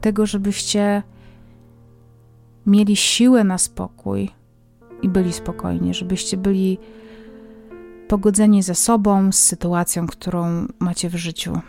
[0.00, 1.02] tego, żebyście
[2.66, 4.30] mieli siłę na spokój
[5.02, 6.78] i byli spokojni, żebyście byli
[8.08, 11.60] pogodzeni ze sobą, z sytuacją, którą macie w życiu,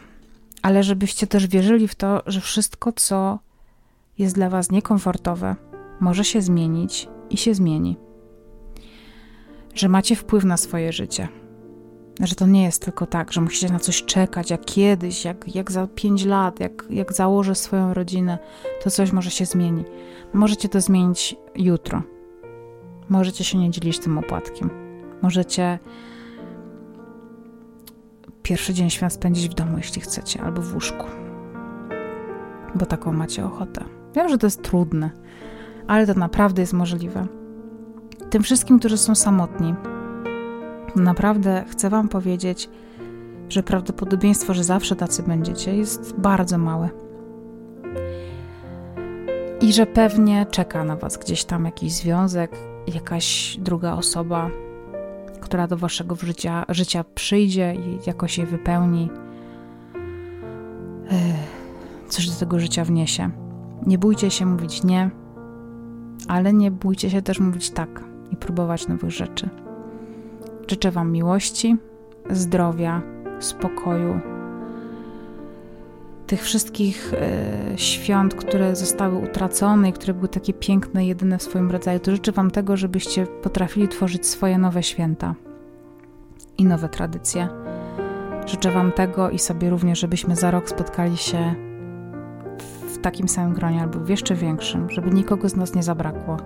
[0.62, 3.40] ale żebyście też wierzyli w to, że wszystko, co
[4.18, 5.56] jest dla Was niekomfortowe,
[6.00, 7.98] może się zmienić i się zmieni.
[9.76, 11.39] Że macie wpływ na swoje życie.
[12.20, 15.72] Że to nie jest tylko tak, że musicie na coś czekać, jak kiedyś, jak, jak
[15.72, 18.38] za pięć lat, jak, jak założę swoją rodzinę,
[18.84, 19.84] to coś może się zmieni.
[20.34, 22.02] Możecie to zmienić jutro.
[23.10, 24.70] Możecie się nie dzielić tym opłatkiem.
[25.22, 25.80] Możecie
[28.44, 31.06] pierwszy dzień świąt spędzić w domu, jeśli chcecie, albo w łóżku,
[32.76, 33.86] bo taką macie ochotę.
[34.16, 35.10] Wiem, że to jest trudne,
[35.88, 37.28] ale to naprawdę jest możliwe.
[38.30, 39.76] Tym wszystkim, którzy są samotni,
[40.96, 42.70] naprawdę chcę Wam powiedzieć,
[43.50, 46.90] że prawdopodobieństwo, że zawsze tacy będziecie, jest bardzo małe.
[49.62, 52.52] I że pewnie czeka na Was gdzieś tam jakiś związek,
[52.94, 54.50] jakaś druga osoba,
[55.42, 59.10] która do Waszego życia, życia przyjdzie i jakoś je wypełni,
[62.08, 63.30] coś do tego życia wniesie.
[63.86, 65.10] Nie bójcie się mówić nie,
[66.28, 69.50] ale nie bójcie się też mówić tak i próbować nowych rzeczy.
[70.70, 71.78] Życzę Wam miłości,
[72.30, 73.02] zdrowia,
[73.40, 74.20] spokoju,
[76.28, 81.72] tych wszystkich e, świąt, które zostały utracone i które były takie piękne, jedyne w swoim
[81.72, 85.36] rodzaju, to życzę Wam tego, żebyście potrafili tworzyć swoje nowe święta
[86.58, 87.50] i nowe tradycje.
[88.46, 91.56] Życzę Wam tego i sobie również, żebyśmy za rok spotkali się
[92.88, 96.38] w takim samym gronie albo w jeszcze większym, żeby nikogo z nas nie zabrakło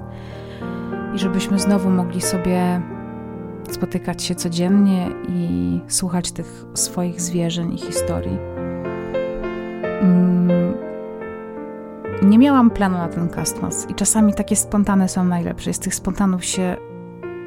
[1.16, 2.82] i żebyśmy znowu mogli sobie
[3.70, 8.38] spotykać się codziennie i słuchać tych swoich zwierzeń i historii.
[10.02, 10.74] Mm,
[12.22, 15.74] nie miałam planu na ten castmas i czasami takie spontane są najlepsze.
[15.74, 16.78] Z tych spontanów się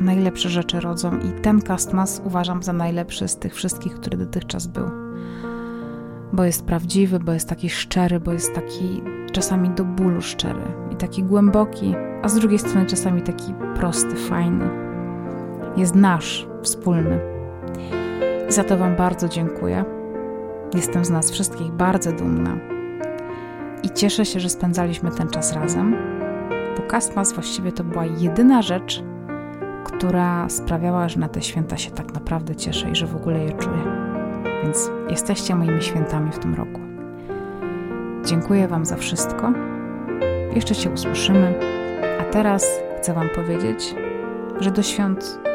[0.00, 4.90] najlepsze rzeczy rodzą i ten castmas uważam za najlepszy z tych wszystkich, który dotychczas był.
[6.32, 9.02] Bo jest prawdziwy, bo jest taki szczery, bo jest taki
[9.32, 10.62] czasami do bólu szczery
[10.92, 14.85] i taki głęboki, a z drugiej strony czasami taki prosty, fajny.
[15.76, 17.20] Jest nasz, wspólny.
[18.48, 19.84] Za to Wam bardzo dziękuję.
[20.74, 22.56] Jestem z nas wszystkich bardzo dumna
[23.82, 25.96] i cieszę się, że spędzaliśmy ten czas razem,
[26.76, 29.02] bo Castmas właściwie to była jedyna rzecz,
[29.84, 33.52] która sprawiała, że na te święta się tak naprawdę cieszę i że w ogóle je
[33.52, 33.82] czuję.
[34.62, 36.80] Więc jesteście moimi świętami w tym roku.
[38.24, 39.52] Dziękuję Wam za wszystko.
[40.54, 41.54] Jeszcze się usłyszymy.
[42.20, 42.66] A teraz
[42.98, 43.94] chcę Wam powiedzieć,
[44.60, 45.45] że do świąt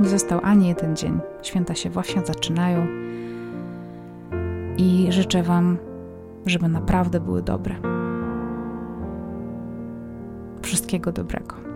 [0.00, 1.20] nie został ani jeden dzień.
[1.42, 2.86] Święta się właśnie zaczynają
[4.78, 5.78] i życzę Wam,
[6.46, 7.74] żeby naprawdę były dobre.
[10.62, 11.67] Wszystkiego dobrego.